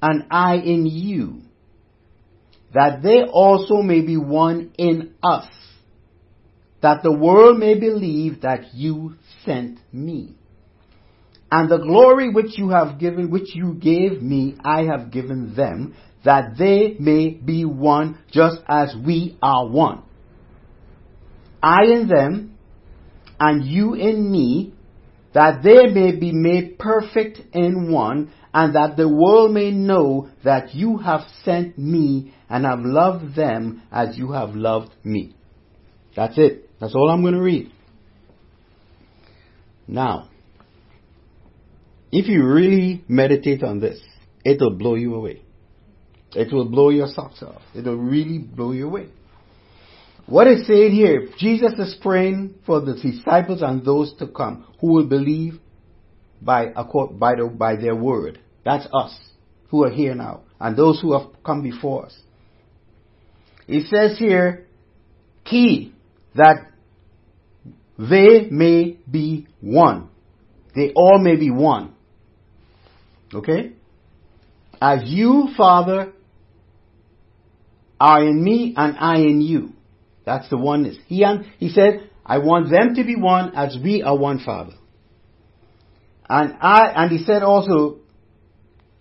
and 0.00 0.24
I 0.30 0.54
in 0.56 0.86
you, 0.86 1.42
that 2.72 3.02
they 3.02 3.22
also 3.22 3.82
may 3.82 4.00
be 4.00 4.16
one 4.16 4.72
in 4.78 5.14
us, 5.22 5.46
that 6.82 7.02
the 7.02 7.12
world 7.12 7.58
may 7.58 7.78
believe 7.78 8.42
that 8.42 8.74
you 8.74 9.14
sent 9.44 9.78
me. 9.92 10.34
And 11.50 11.70
the 11.70 11.78
glory 11.78 12.30
which 12.30 12.58
you 12.58 12.70
have 12.70 12.98
given, 12.98 13.30
which 13.30 13.54
you 13.54 13.74
gave 13.74 14.22
me, 14.22 14.56
I 14.64 14.84
have 14.84 15.10
given 15.10 15.54
them, 15.54 15.94
that 16.24 16.56
they 16.58 16.96
may 16.98 17.30
be 17.30 17.64
one 17.64 18.18
just 18.30 18.58
as 18.66 18.94
we 19.04 19.38
are 19.42 19.68
one. 19.68 20.02
I 21.62 21.84
in 21.84 22.08
them, 22.08 22.58
and 23.38 23.64
you 23.64 23.94
in 23.94 24.30
me, 24.30 24.74
that 25.34 25.62
they 25.62 25.86
may 25.92 26.16
be 26.16 26.32
made 26.32 26.78
perfect 26.78 27.40
in 27.52 27.92
one, 27.92 28.32
and 28.52 28.74
that 28.74 28.96
the 28.96 29.08
world 29.08 29.52
may 29.52 29.70
know 29.70 30.30
that 30.44 30.74
you 30.74 30.98
have 30.98 31.22
sent 31.44 31.78
me 31.78 32.34
and 32.48 32.64
have 32.64 32.80
loved 32.80 33.34
them 33.34 33.82
as 33.90 34.18
you 34.18 34.32
have 34.32 34.54
loved 34.54 34.92
me. 35.04 35.34
That's 36.16 36.34
it. 36.36 36.68
That's 36.82 36.96
all 36.96 37.10
I'm 37.10 37.22
going 37.22 37.34
to 37.34 37.40
read. 37.40 37.70
Now, 39.86 40.30
if 42.10 42.26
you 42.26 42.44
really 42.44 43.04
meditate 43.06 43.62
on 43.62 43.78
this, 43.78 44.00
it'll 44.44 44.74
blow 44.76 44.96
you 44.96 45.14
away. 45.14 45.42
It 46.34 46.52
will 46.52 46.68
blow 46.68 46.90
your 46.90 47.06
socks 47.06 47.40
off. 47.40 47.62
It'll 47.72 47.96
really 47.96 48.38
blow 48.38 48.72
you 48.72 48.88
away. 48.88 49.10
What 50.26 50.48
is 50.48 50.66
said 50.66 50.90
here? 50.90 51.28
Jesus 51.38 51.74
is 51.78 51.96
praying 52.02 52.56
for 52.66 52.80
the 52.80 52.94
disciples 52.94 53.62
and 53.62 53.84
those 53.84 54.12
to 54.18 54.26
come 54.26 54.66
who 54.80 54.88
will 54.88 55.06
believe 55.06 55.60
by, 56.40 56.72
by, 56.72 57.36
the, 57.36 57.46
by 57.56 57.76
their 57.76 57.94
word. 57.94 58.40
That's 58.64 58.88
us 58.92 59.16
who 59.68 59.84
are 59.84 59.90
here 59.90 60.16
now 60.16 60.40
and 60.58 60.76
those 60.76 61.00
who 61.00 61.16
have 61.16 61.28
come 61.44 61.62
before 61.62 62.06
us. 62.06 62.18
It 63.68 63.86
says 63.86 64.18
here, 64.18 64.66
key, 65.44 65.94
that 66.34 66.71
they 68.10 68.48
may 68.50 68.98
be 69.10 69.46
one. 69.60 70.08
They 70.74 70.92
all 70.94 71.18
may 71.18 71.36
be 71.36 71.50
one. 71.50 71.94
Okay? 73.32 73.72
As 74.80 75.02
you, 75.04 75.48
Father, 75.56 76.12
are 78.00 78.24
in 78.24 78.42
me 78.42 78.74
and 78.76 78.96
I 78.98 79.18
in 79.18 79.40
you. 79.40 79.70
That's 80.26 80.48
the 80.50 80.56
oneness. 80.56 80.96
He, 81.06 81.22
and, 81.22 81.46
he 81.58 81.68
said, 81.68 82.10
I 82.26 82.38
want 82.38 82.70
them 82.70 82.94
to 82.96 83.04
be 83.04 83.14
one 83.14 83.54
as 83.54 83.76
we 83.82 84.02
are 84.02 84.16
one 84.16 84.40
Father. 84.40 84.74
And 86.28 86.54
I, 86.60 86.86
and 86.96 87.12
he 87.12 87.24
said 87.24 87.42
also 87.42 87.98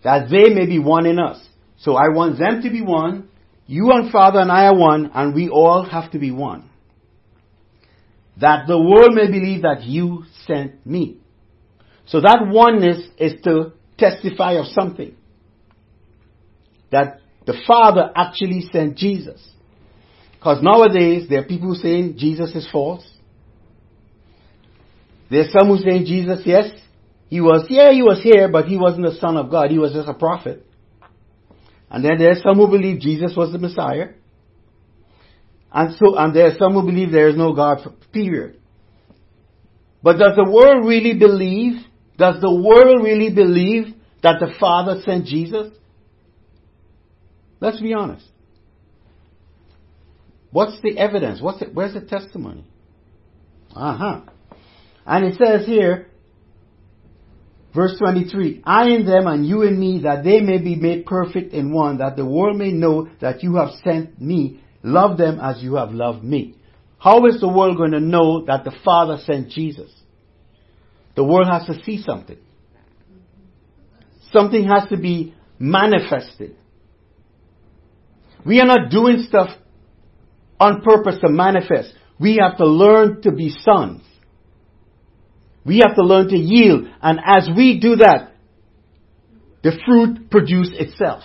that 0.03 0.29
they 0.29 0.53
may 0.53 0.65
be 0.65 0.79
one 0.79 1.05
in 1.05 1.19
us. 1.19 1.43
So 1.77 1.95
I 1.95 2.09
want 2.09 2.37
them 2.37 2.61
to 2.61 2.69
be 2.69 2.81
one. 2.81 3.29
You 3.65 3.91
and 3.91 4.11
Father 4.11 4.39
and 4.39 4.51
I 4.51 4.65
are 4.65 4.77
one, 4.77 5.11
and 5.13 5.33
we 5.33 5.49
all 5.49 5.83
have 5.83 6.11
to 6.11 6.19
be 6.19 6.31
one. 6.31 6.70
That 8.39 8.67
the 8.67 8.79
world 8.79 9.13
may 9.13 9.27
believe 9.27 9.63
that 9.63 9.83
you 9.83 10.23
sent 10.47 10.85
me. 10.85 11.17
So 12.05 12.21
that 12.21 12.47
oneness 12.47 13.07
is 13.17 13.41
to 13.43 13.73
testify 13.97 14.53
of 14.53 14.65
something. 14.67 15.15
That 16.91 17.19
the 17.45 17.57
Father 17.67 18.11
actually 18.15 18.67
sent 18.71 18.97
Jesus. 18.97 19.41
Because 20.33 20.63
nowadays 20.63 21.27
there 21.29 21.41
are 21.41 21.45
people 21.45 21.75
saying 21.75 22.15
Jesus 22.17 22.55
is 22.55 22.67
false. 22.71 23.07
There's 25.29 25.51
some 25.51 25.67
who 25.67 25.77
say 25.77 26.03
Jesus, 26.03 26.41
yes, 26.45 26.71
he 27.29 27.39
was, 27.39 27.65
yeah, 27.69 27.93
he 27.93 28.01
was 28.01 28.21
here, 28.21 28.49
but 28.49 28.65
he 28.65 28.75
wasn't 28.75 29.05
the 29.05 29.15
son 29.15 29.37
of 29.37 29.49
God. 29.49 29.71
He 29.71 29.77
was 29.77 29.93
just 29.93 30.09
a 30.09 30.13
prophet. 30.13 30.65
And 31.89 32.03
then 32.03 32.17
there's 32.17 32.41
some 32.41 32.55
who 32.55 32.67
believe 32.67 32.99
Jesus 32.99 33.33
was 33.37 33.53
the 33.53 33.57
Messiah. 33.57 34.09
And 35.71 35.95
so, 35.95 36.17
and 36.17 36.35
there 36.35 36.47
are 36.47 36.57
some 36.57 36.73
who 36.73 36.83
believe 36.83 37.11
there 37.11 37.29
is 37.29 37.37
no 37.37 37.53
God, 37.53 37.79
period. 38.11 38.59
But 40.03 40.17
does 40.17 40.35
the 40.35 40.49
world 40.49 40.85
really 40.85 41.17
believe? 41.17 41.81
Does 42.17 42.41
the 42.41 42.53
world 42.53 43.03
really 43.03 43.33
believe 43.33 43.93
that 44.21 44.39
the 44.39 44.53
Father 44.59 45.01
sent 45.05 45.25
Jesus? 45.25 45.73
Let's 47.59 47.79
be 47.79 47.93
honest. 47.93 48.25
What's 50.51 50.81
the 50.81 50.97
evidence? 50.97 51.41
What's 51.41 51.61
it, 51.61 51.73
where's 51.73 51.93
the 51.93 52.01
testimony? 52.01 52.65
Uh 53.73 53.97
huh. 53.97 54.21
And 55.05 55.25
it 55.25 55.39
says 55.43 55.65
here, 55.65 56.07
verse 57.73 57.97
23, 57.97 58.63
I 58.65 58.89
in 58.89 59.05
them 59.05 59.27
and 59.27 59.45
you 59.45 59.61
in 59.61 59.79
me, 59.79 60.01
that 60.03 60.23
they 60.23 60.41
may 60.41 60.57
be 60.57 60.75
made 60.75 61.05
perfect 61.05 61.53
in 61.53 61.71
one, 61.71 61.99
that 61.99 62.17
the 62.17 62.25
world 62.25 62.57
may 62.57 62.71
know 62.71 63.07
that 63.21 63.43
you 63.43 63.55
have 63.55 63.69
sent 63.83 64.19
me. 64.19 64.60
Love 64.83 65.17
them 65.17 65.39
as 65.39 65.61
you 65.61 65.75
have 65.75 65.91
loved 65.91 66.23
me. 66.23 66.55
How 66.97 67.25
is 67.25 67.39
the 67.39 67.47
world 67.47 67.77
going 67.77 67.91
to 67.91 67.99
know 67.99 68.45
that 68.45 68.63
the 68.63 68.73
Father 68.83 69.17
sent 69.25 69.49
Jesus? 69.49 69.91
The 71.15 71.23
world 71.23 71.47
has 71.51 71.65
to 71.65 71.83
see 71.83 72.01
something. 72.01 72.37
Something 74.31 74.67
has 74.67 74.89
to 74.89 74.97
be 74.97 75.33
manifested. 75.59 76.55
We 78.45 78.59
are 78.59 78.65
not 78.65 78.89
doing 78.89 79.25
stuff 79.27 79.49
on 80.59 80.81
purpose 80.81 81.19
to 81.21 81.29
manifest. 81.29 81.93
We 82.19 82.39
have 82.41 82.57
to 82.57 82.65
learn 82.65 83.21
to 83.23 83.31
be 83.31 83.49
sons. 83.49 84.03
We 85.65 85.81
have 85.85 85.95
to 85.95 86.03
learn 86.03 86.29
to 86.29 86.37
yield. 86.37 86.87
And 87.01 87.19
as 87.23 87.49
we 87.55 87.79
do 87.79 87.97
that, 87.97 88.33
the 89.63 89.79
fruit 89.85 90.29
produces 90.31 90.73
itself. 90.77 91.23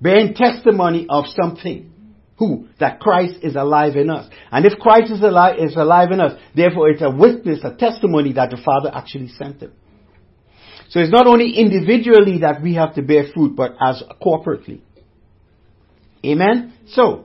Bearing 0.00 0.34
testimony 0.34 1.06
of 1.08 1.24
something. 1.40 1.92
Who? 2.38 2.68
That 2.80 3.00
Christ 3.00 3.36
is 3.42 3.56
alive 3.56 3.96
in 3.96 4.10
us. 4.10 4.30
And 4.50 4.66
if 4.66 4.78
Christ 4.78 5.10
is 5.10 5.22
alive, 5.22 5.58
is 5.58 5.74
alive 5.74 6.10
in 6.12 6.20
us, 6.20 6.38
therefore 6.54 6.90
it's 6.90 7.02
a 7.02 7.10
witness, 7.10 7.60
a 7.64 7.74
testimony 7.74 8.34
that 8.34 8.50
the 8.50 8.58
Father 8.62 8.90
actually 8.94 9.28
sent 9.28 9.60
him. 9.62 9.72
So 10.90 11.00
it's 11.00 11.10
not 11.10 11.26
only 11.26 11.56
individually 11.56 12.38
that 12.42 12.62
we 12.62 12.74
have 12.74 12.94
to 12.94 13.02
bear 13.02 13.24
fruit, 13.34 13.56
but 13.56 13.74
as 13.80 14.02
corporately. 14.22 14.80
Amen? 16.24 16.74
So, 16.88 17.24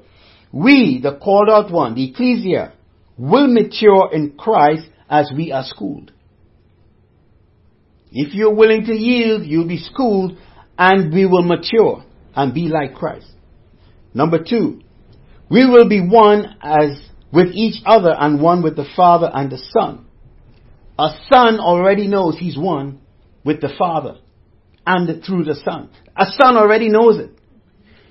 we, 0.52 1.00
the 1.02 1.18
called 1.18 1.50
out 1.50 1.72
one, 1.72 1.96
the 1.96 2.10
ecclesia, 2.10 2.74
will 3.18 3.48
mature 3.48 4.10
in 4.12 4.32
Christ 4.38 4.88
as 5.10 5.32
we 5.36 5.52
are 5.52 5.64
schooled. 5.66 6.12
If 8.12 8.34
you're 8.34 8.54
willing 8.54 8.86
to 8.86 8.94
yield, 8.94 9.46
you'll 9.46 9.68
be 9.68 9.78
schooled 9.78 10.38
and 10.78 11.14
we 11.14 11.26
will 11.26 11.44
mature 11.44 12.04
and 12.36 12.54
be 12.54 12.68
like 12.68 12.96
Christ. 12.96 13.28
Number 14.14 14.44
two, 14.44 14.82
we 15.52 15.70
will 15.70 15.90
be 15.90 16.00
one 16.00 16.56
as 16.62 17.02
with 17.34 17.48
each 17.54 17.82
other 17.86 18.16
and 18.18 18.42
one 18.42 18.64
with 18.64 18.78
the 18.78 18.86
Father 18.96 19.30
and 19.32 19.52
the 19.52 19.58
Son. 19.58 20.06
A 20.98 21.10
son 21.30 21.60
already 21.60 22.08
knows 22.08 22.38
he's 22.40 22.58
one 22.58 23.02
with 23.44 23.60
the 23.60 23.70
Father 23.78 24.18
and 24.86 25.24
through 25.26 25.44
the 25.44 25.56
Son. 25.56 25.90
A 26.16 26.26
son 26.40 26.56
already 26.56 26.90
knows 26.90 27.20
it. 27.20 27.32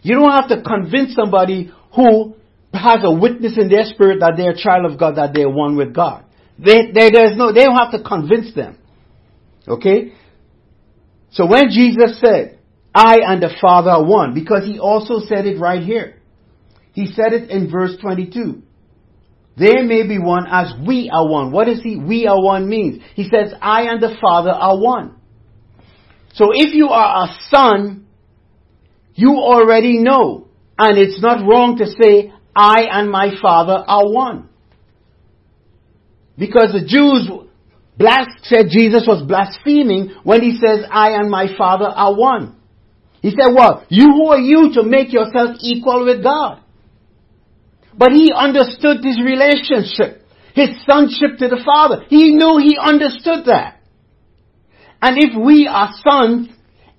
You 0.02 0.16
don't 0.16 0.30
have 0.30 0.48
to 0.48 0.62
convince 0.62 1.14
somebody 1.14 1.72
who 1.94 2.34
has 2.74 2.98
a 3.02 3.12
witness 3.12 3.56
in 3.58 3.68
their 3.68 3.84
spirit 3.84 4.20
that 4.20 4.34
they're 4.36 4.52
a 4.52 4.56
child 4.56 4.90
of 4.90 4.98
God, 4.98 5.16
that 5.16 5.32
they're 5.34 5.48
one 5.48 5.76
with 5.76 5.94
God. 5.94 6.24
They, 6.58 6.92
they, 6.92 7.10
there's 7.10 7.36
no, 7.36 7.52
they 7.52 7.64
don't 7.64 7.76
have 7.76 7.92
to 7.92 8.02
convince 8.02 8.54
them. 8.54 8.76
Okay? 9.66 10.12
So 11.32 11.46
when 11.46 11.70
Jesus 11.70 12.20
said, 12.20 12.58
I 12.94 13.20
and 13.24 13.42
the 13.42 13.50
Father 13.60 13.90
are 13.90 14.04
one, 14.04 14.34
because 14.34 14.64
he 14.64 14.78
also 14.78 15.20
said 15.20 15.46
it 15.46 15.58
right 15.58 15.82
here. 15.82 16.19
He 16.92 17.06
said 17.06 17.32
it 17.32 17.50
in 17.50 17.70
verse 17.70 17.96
22. 18.00 18.62
They 19.56 19.82
may 19.82 20.06
be 20.06 20.18
one 20.18 20.46
as 20.50 20.72
we 20.86 21.10
are 21.12 21.28
one. 21.28 21.52
What 21.52 21.66
does 21.66 21.82
he, 21.82 21.96
we 21.96 22.26
are 22.26 22.42
one 22.42 22.68
means? 22.68 23.02
He 23.14 23.24
says, 23.24 23.52
I 23.60 23.82
and 23.82 24.02
the 24.02 24.16
Father 24.20 24.50
are 24.50 24.78
one. 24.78 25.16
So 26.34 26.50
if 26.54 26.74
you 26.74 26.88
are 26.88 27.24
a 27.24 27.36
son 27.50 28.06
You 29.14 29.36
already 29.36 29.98
know. 29.98 30.48
And 30.78 30.96
it's 30.96 31.20
not 31.20 31.46
wrong 31.46 31.76
to 31.76 31.86
say, 31.86 32.32
I 32.56 32.84
and 32.90 33.10
my 33.10 33.32
Father 33.42 33.84
are 33.86 34.10
one. 34.10 34.48
Because 36.38 36.72
the 36.72 36.86
Jews 36.86 37.28
blas- 37.98 38.28
said 38.44 38.68
Jesus 38.70 39.04
was 39.06 39.22
blaspheming 39.26 40.14
when 40.22 40.40
he 40.40 40.56
says, 40.56 40.86
I 40.90 41.10
and 41.10 41.30
my 41.30 41.54
Father 41.58 41.84
are 41.84 42.14
one. 42.16 42.56
He 43.20 43.28
said, 43.30 43.52
well, 43.54 43.84
you 43.90 44.06
who 44.06 44.28
are 44.28 44.38
you 44.38 44.72
to 44.74 44.82
make 44.82 45.12
yourself 45.12 45.58
equal 45.60 46.06
with 46.06 46.22
God? 46.22 46.62
But 47.96 48.12
he 48.12 48.32
understood 48.32 49.04
his 49.04 49.20
relationship, 49.20 50.26
his 50.54 50.70
sonship 50.86 51.38
to 51.38 51.48
the 51.48 51.62
Father. 51.64 52.04
He 52.08 52.34
knew 52.34 52.58
he 52.58 52.78
understood 52.80 53.46
that. 53.46 53.80
And 55.02 55.16
if 55.18 55.36
we 55.36 55.66
are 55.66 55.90
sons, 56.06 56.48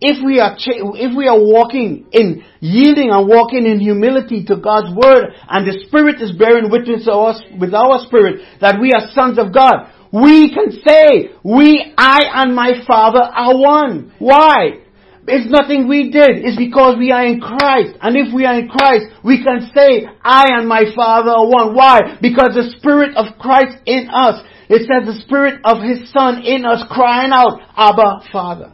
if 0.02 0.18
we 0.26 0.40
are, 0.40 0.58
if 0.58 1.16
we 1.16 1.28
are 1.28 1.40
walking 1.40 2.08
in, 2.12 2.44
yielding 2.60 3.12
and 3.12 3.28
walking 3.28 3.68
in 3.68 3.80
humility 3.80 4.44
to 4.46 4.58
God's 4.58 4.96
word, 4.96 5.30
and 5.48 5.68
the 5.68 5.86
Spirit 5.88 6.22
is 6.22 6.32
bearing 6.32 6.72
witness 6.72 7.08
us, 7.08 7.42
with 7.60 7.74
our 7.74 8.04
spirit 8.06 8.42
that 8.62 8.82
we 8.82 8.92
are 8.92 9.12
sons 9.14 9.38
of 9.38 9.54
God, 9.54 9.94
we 10.12 10.54
can 10.54 10.72
say, 10.86 11.30
we, 11.44 11.94
I 11.98 12.20
and 12.34 12.56
my 12.56 12.84
Father 12.86 13.22
are 13.22 13.56
one. 13.56 14.12
Why? 14.20 14.81
It's 15.28 15.52
nothing 15.52 15.88
we 15.88 16.10
did. 16.10 16.42
It's 16.44 16.58
because 16.58 16.98
we 16.98 17.12
are 17.12 17.26
in 17.26 17.40
Christ. 17.40 17.98
And 18.02 18.18
if 18.18 18.34
we 18.34 18.46
are 18.46 18.58
in 18.58 18.70
Christ, 18.70 19.06
we 19.24 19.44
can 19.44 19.70
say, 19.76 20.08
I 20.24 20.58
and 20.58 20.68
my 20.68 20.86
Father 20.96 21.30
are 21.30 21.48
one. 21.48 21.76
Why? 21.76 22.18
Because 22.22 22.56
the 22.56 22.74
Spirit 22.78 23.16
of 23.16 23.38
Christ 23.40 23.78
in 23.86 24.10
us. 24.10 24.44
It 24.68 24.88
says 24.88 25.06
the 25.06 25.22
Spirit 25.22 25.62
of 25.64 25.84
His 25.84 26.12
Son 26.12 26.42
in 26.44 26.66
us 26.66 26.84
crying 26.90 27.32
out, 27.34 27.60
Abba, 27.76 28.28
Father. 28.32 28.74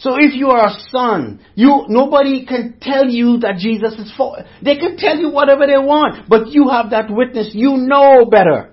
So 0.00 0.16
if 0.18 0.32
you 0.34 0.48
are 0.48 0.68
a 0.68 0.80
son, 0.90 1.40
you, 1.54 1.84
nobody 1.88 2.46
can 2.46 2.78
tell 2.80 3.06
you 3.06 3.38
that 3.40 3.56
Jesus 3.58 3.92
is 3.98 4.10
for, 4.16 4.38
they 4.64 4.76
can 4.76 4.96
tell 4.96 5.18
you 5.18 5.30
whatever 5.30 5.66
they 5.66 5.76
want, 5.76 6.26
but 6.26 6.48
you 6.48 6.70
have 6.70 6.90
that 6.90 7.10
witness, 7.10 7.50
you 7.52 7.76
know 7.76 8.24
better. 8.24 8.72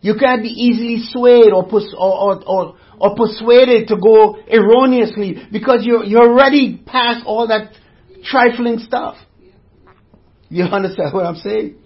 You 0.00 0.14
can't 0.14 0.42
be 0.42 0.48
easily 0.48 1.02
swayed 1.10 1.52
or, 1.52 1.66
pers- 1.66 1.94
or, 1.98 2.12
or, 2.36 2.42
or, 2.46 2.76
or 3.02 3.16
persuaded 3.16 3.88
to 3.88 3.96
go 3.96 4.38
erroneously 4.46 5.34
because 5.50 5.84
you're, 5.84 6.04
you're 6.04 6.30
already 6.30 6.80
past 6.86 7.26
all 7.26 7.48
that 7.48 7.72
trifling 8.22 8.78
stuff. 8.78 9.16
You 10.48 10.64
understand 10.64 11.12
what 11.12 11.26
I'm 11.26 11.34
saying? 11.34 11.78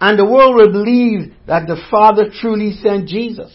And 0.00 0.16
the 0.16 0.24
world 0.24 0.54
will 0.54 0.70
believe 0.70 1.34
that 1.48 1.66
the 1.66 1.76
Father 1.90 2.30
truly 2.40 2.70
sent 2.80 3.08
Jesus. 3.08 3.52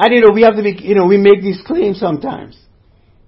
And 0.00 0.12
you 0.12 0.20
know, 0.22 0.34
we 0.34 0.42
have 0.42 0.56
to 0.56 0.62
be, 0.62 0.76
you 0.82 0.96
know, 0.96 1.06
we 1.06 1.18
make 1.18 1.40
these 1.40 1.62
claims 1.64 2.00
sometimes 2.00 2.58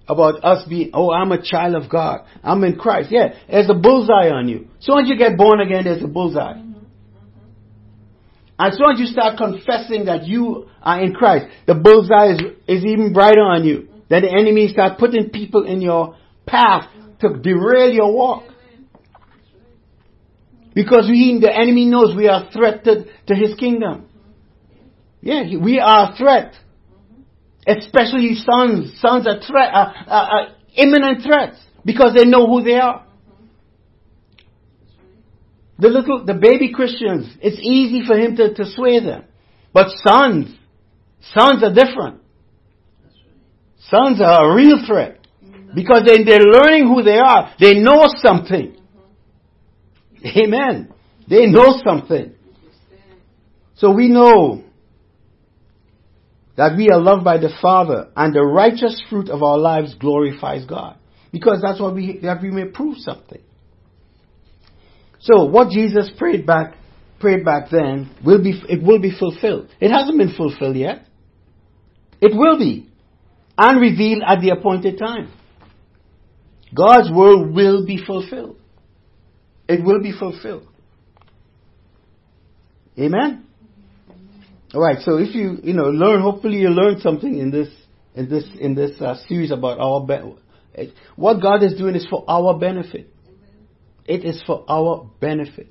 about 0.09 0.45
us 0.45 0.67
being, 0.69 0.91
oh, 0.95 1.13
I'm 1.13 1.31
a 1.31 1.41
child 1.41 1.77
of 1.77 1.89
God. 1.89 2.27
I'm 2.43 2.65
in 2.65 2.75
Christ. 2.75 3.13
Yeah, 3.13 3.35
there's 3.49 3.71
a 3.71 3.75
bullseye 3.75 4.31
on 4.31 4.49
you. 4.49 4.67
As 4.79 4.87
soon 4.87 4.99
as 4.99 5.09
you 5.09 5.17
get 5.17 5.37
born 5.37 5.61
again, 5.61 5.85
there's 5.85 6.03
a 6.03 6.09
bullseye. 6.09 6.74
As 8.59 8.77
soon 8.77 8.93
as 8.93 9.01
you 9.01 9.07
start 9.07 9.37
confessing 9.37 10.05
that 10.05 10.27
you 10.27 10.69
are 10.81 11.03
in 11.03 11.13
Christ, 11.13 11.47
the 11.67 11.75
bullseye 11.75 12.35
is, 12.35 12.41
is 12.69 12.85
even 12.85 13.13
brighter 13.13 13.41
on 13.41 13.65
you. 13.65 13.89
Then 14.09 14.23
the 14.23 14.31
enemy 14.31 14.69
start 14.69 14.99
putting 14.99 15.31
people 15.31 15.65
in 15.65 15.81
your 15.81 16.17
path 16.47 16.89
to 17.21 17.39
derail 17.41 17.91
your 17.91 18.15
walk. 18.15 18.45
Because 20.75 21.07
we, 21.09 21.39
the 21.41 21.53
enemy 21.53 21.87
knows 21.87 22.17
we 22.17 22.29
are 22.29 22.49
threatened 22.53 23.07
to 23.27 23.35
his 23.35 23.55
kingdom. 23.55 24.07
Yeah, 25.21 25.45
we 25.61 25.81
are 25.81 26.13
a 26.13 26.17
threat. 26.17 26.55
Especially 27.67 28.35
sons. 28.35 28.99
Sons 29.01 29.27
are 29.27 29.41
threat, 29.41 29.71
are, 29.73 29.95
are, 30.07 30.31
are 30.31 30.49
imminent 30.77 31.23
threats 31.23 31.57
because 31.85 32.15
they 32.15 32.25
know 32.25 32.47
who 32.47 32.63
they 32.63 32.75
are. 32.75 33.04
The 35.79 35.89
little, 35.89 36.25
the 36.25 36.35
baby 36.35 36.73
Christians, 36.73 37.37
it's 37.41 37.59
easy 37.61 38.07
for 38.07 38.17
him 38.17 38.37
to, 38.37 38.55
to 38.55 38.65
sway 38.65 39.01
them. 39.01 39.25
But 39.73 39.89
sons, 40.05 40.55
sons 41.33 41.65
are 41.65 41.75
different. 41.75 42.21
Sons 43.89 44.21
are 44.21 44.51
a 44.51 44.55
real 44.55 44.85
threat. 44.87 45.19
Because 45.75 46.03
they, 46.07 46.23
they're 46.23 46.39
learning 46.41 46.87
who 46.87 47.03
they 47.03 47.19
are. 47.19 47.53
They 47.59 47.75
know 47.75 48.05
something. 48.19 48.77
Amen. 50.25 50.93
They 51.29 51.47
know 51.47 51.81
something. 51.85 52.35
So 53.77 53.91
we 53.91 54.09
know 54.09 54.63
that 56.57 56.77
we 56.77 56.89
are 56.91 57.01
loved 57.01 57.25
by 57.25 57.39
the 57.39 57.51
Father 57.61 58.11
and 58.17 58.33
the 58.33 58.43
righteous 58.43 59.03
fruit 59.11 59.29
of 59.29 59.43
our 59.43 59.59
lives 59.59 59.95
glorifies 59.95 60.65
God. 60.65 60.97
Because 61.33 61.61
that's 61.61 61.81
what 61.81 61.95
we, 61.95 62.21
that 62.23 62.41
we 62.41 62.53
may 62.53 62.67
prove 62.67 62.99
something. 62.99 63.43
So 65.25 65.45
what 65.45 65.71
Jesus 65.71 66.11
prayed 66.19 66.47
back, 66.47 66.77
prayed 67.19 67.45
back 67.45 67.71
then 67.71 68.11
will 68.25 68.43
be, 68.43 68.63
it 68.69 68.83
will 68.83 69.01
be 69.01 69.11
fulfilled. 69.19 69.71
It 69.81 69.91
hasn't 69.91 70.19
been 70.19 70.35
fulfilled 70.37 70.77
yet. 70.77 71.07
It 72.21 72.35
will 72.35 72.59
be. 72.59 72.91
And 73.57 73.81
revealed 73.81 74.23
at 74.27 74.41
the 74.41 74.51
appointed 74.51 74.99
time. 74.99 75.33
God's 76.75 77.11
word 77.11 77.53
will 77.53 77.87
be 77.87 78.05
fulfilled. 78.05 78.59
It 79.67 79.83
will 79.83 80.03
be 80.03 80.13
fulfilled. 80.13 80.67
Amen? 82.99 83.47
All 84.75 84.81
right. 84.81 84.99
So 85.01 85.17
if 85.17 85.35
you 85.35 85.59
you 85.63 85.73
know 85.73 85.85
learn, 85.85 86.21
hopefully 86.21 86.59
you 86.59 86.69
learned 86.69 87.01
something 87.01 87.39
in 87.39 87.51
this 87.51 87.69
in 88.15 88.29
this 88.29 88.45
in 88.61 88.75
this 88.75 89.01
uh, 89.01 89.17
series 89.29 89.51
about 89.51 89.79
our 89.79 90.05
be- 90.05 90.93
what 91.17 91.41
God 91.41 91.63
is 91.63 91.75
doing 91.75 91.95
is 91.95 92.07
for 92.11 92.25
our 92.29 92.59
benefit. 92.59 93.14
It 94.07 94.25
is 94.25 94.43
for 94.47 94.65
our 94.69 95.11
benefit. 95.21 95.69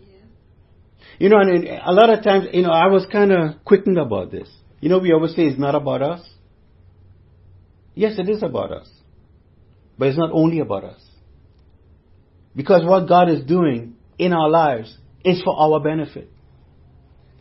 You 1.20 1.30
know, 1.30 1.40
and 1.40 1.68
a 1.68 1.92
lot 1.92 2.10
of 2.10 2.24
times, 2.24 2.48
you 2.52 2.64
know, 2.64 2.72
I 2.72 2.88
was 2.88 3.06
kind 3.12 3.32
of 3.32 3.64
quickened 3.64 3.98
about 3.98 4.32
this. 4.32 4.50
You 4.80 4.90
know, 4.90 5.00
we 5.00 5.14
always 5.14 5.36
say 5.36 5.44
it's 5.44 5.60
not 5.60 5.76
about 5.76 6.02
us. 6.02 6.28
Yes, 7.96 8.18
it 8.18 8.28
is 8.28 8.42
about 8.42 8.72
us. 8.72 8.90
But 9.98 10.10
it's 10.10 10.18
not 10.18 10.32
only 10.34 10.60
about 10.60 10.84
us. 10.84 11.02
Because 12.56 12.84
what 12.84 13.08
God 13.08 13.30
is 13.30 13.44
doing 13.44 13.96
in 14.18 14.34
our 14.34 14.50
lives 14.50 14.98
is 15.24 15.42
for 15.44 15.56
our 15.58 15.80
benefit. 15.80 16.30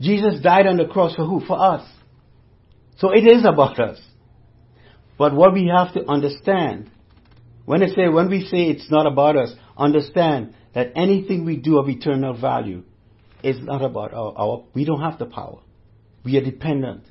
Jesus 0.00 0.40
died 0.40 0.66
on 0.66 0.76
the 0.76 0.87
cross 0.87 1.14
for 1.14 1.24
who? 1.24 1.40
For 1.46 1.59
us. 1.59 1.88
So 2.98 3.11
it 3.11 3.26
is 3.26 3.44
about 3.44 3.81
us. 3.81 4.00
But 5.18 5.35
what 5.35 5.52
we 5.52 5.70
have 5.74 5.92
to 5.94 6.09
understand, 6.09 6.90
when 7.64 7.83
I 7.83 7.87
say, 7.87 8.09
when 8.09 8.28
we 8.28 8.44
say 8.44 8.64
it's 8.64 8.90
not 8.90 9.07
about 9.07 9.37
us, 9.37 9.55
understand 9.76 10.55
that 10.74 10.92
anything 10.96 11.44
we 11.44 11.56
do 11.56 11.78
of 11.78 11.88
eternal 11.88 12.38
value 12.38 12.82
is 13.42 13.58
not 13.61 13.82
about 13.82 14.14
our, 14.14 14.32
our, 14.37 14.64
we 14.74 14.85
don't 14.85 15.00
have 15.00 15.18
the 15.18 15.26
power. 15.26 15.61
We 16.24 16.37
are 16.37 16.44
dependent 16.44 17.04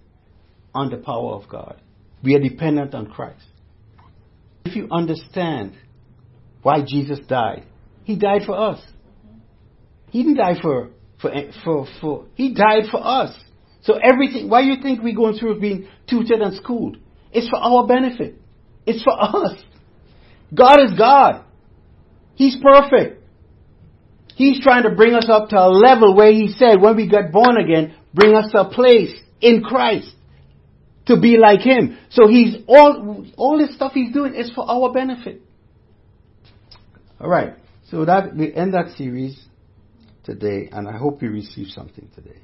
on 0.74 0.89
the 0.89 0.97
power 0.97 1.34
of 1.34 1.50
God. 1.50 1.82
We 2.24 2.36
are 2.36 2.39
dependent 2.39 2.93
on 2.93 3.08
Christ. 3.08 3.43
If 4.65 4.76
you 4.76 4.88
understand 4.91 5.74
why 6.62 6.84
Jesus 6.88 7.19
died, 7.28 7.65
He 8.04 8.15
died 8.15 8.43
for 8.45 8.58
us. 8.58 8.82
He 10.10 10.24
didn't 10.24 10.38
die 10.38 10.62
for 10.62 10.91
for, 11.21 11.32
for, 11.63 11.88
for, 12.00 12.26
he 12.36 12.54
died 12.54 12.86
for 12.89 13.06
us. 13.06 13.36
So 13.84 13.93
everything, 14.02 14.50
why 14.50 14.62
you 14.62 14.82
think 14.82 15.02
we're 15.02 15.15
going 15.15 15.38
through 15.38 15.60
being 15.60 15.88
tutored 16.10 16.41
and 16.41 16.56
schooled? 16.58 16.97
It's 17.32 17.50
for 17.50 17.58
our 17.58 17.88
benefit. 17.88 18.36
It's 18.86 19.04
for 19.04 19.13
us. 19.21 19.62
God 20.54 20.80
is 20.82 20.97
God. 20.97 21.45
He's 22.36 22.58
perfect. 22.62 23.21
He's 24.41 24.60
trying 24.60 24.84
to 24.84 24.89
bring 24.89 25.13
us 25.13 25.27
up 25.30 25.49
to 25.49 25.56
a 25.56 25.69
level 25.69 26.15
where 26.15 26.32
He 26.32 26.51
said 26.58 26.82
when 26.82 26.95
we 26.95 27.08
got 27.08 27.32
born 27.32 27.58
again, 27.58 27.93
bring 28.12 28.36
us 28.36 28.49
a 28.56 28.65
place 28.65 29.13
in 29.39 29.62
Christ 29.62 30.12
to 31.06 31.19
be 31.19 31.38
like 31.38 31.60
Him. 31.60 31.99
So 32.10 32.27
He's 32.27 32.56
all, 32.67 33.23
all 33.38 33.60
this 33.60 33.75
stuff 33.75 33.91
He's 33.93 34.12
doing 34.12 34.34
is 34.34 34.51
for 34.56 34.67
our 34.67 34.91
benefit. 34.91 35.43
Alright. 37.21 37.54
So 37.91 38.04
that, 38.06 38.36
we 38.36 38.51
end 38.51 38.73
that 38.73 38.95
series 38.97 39.39
today, 40.23 40.69
and 40.71 40.88
I 40.88 40.97
hope 40.97 41.21
you 41.21 41.30
receive 41.30 41.67
something 41.67 42.10
today. 42.15 42.41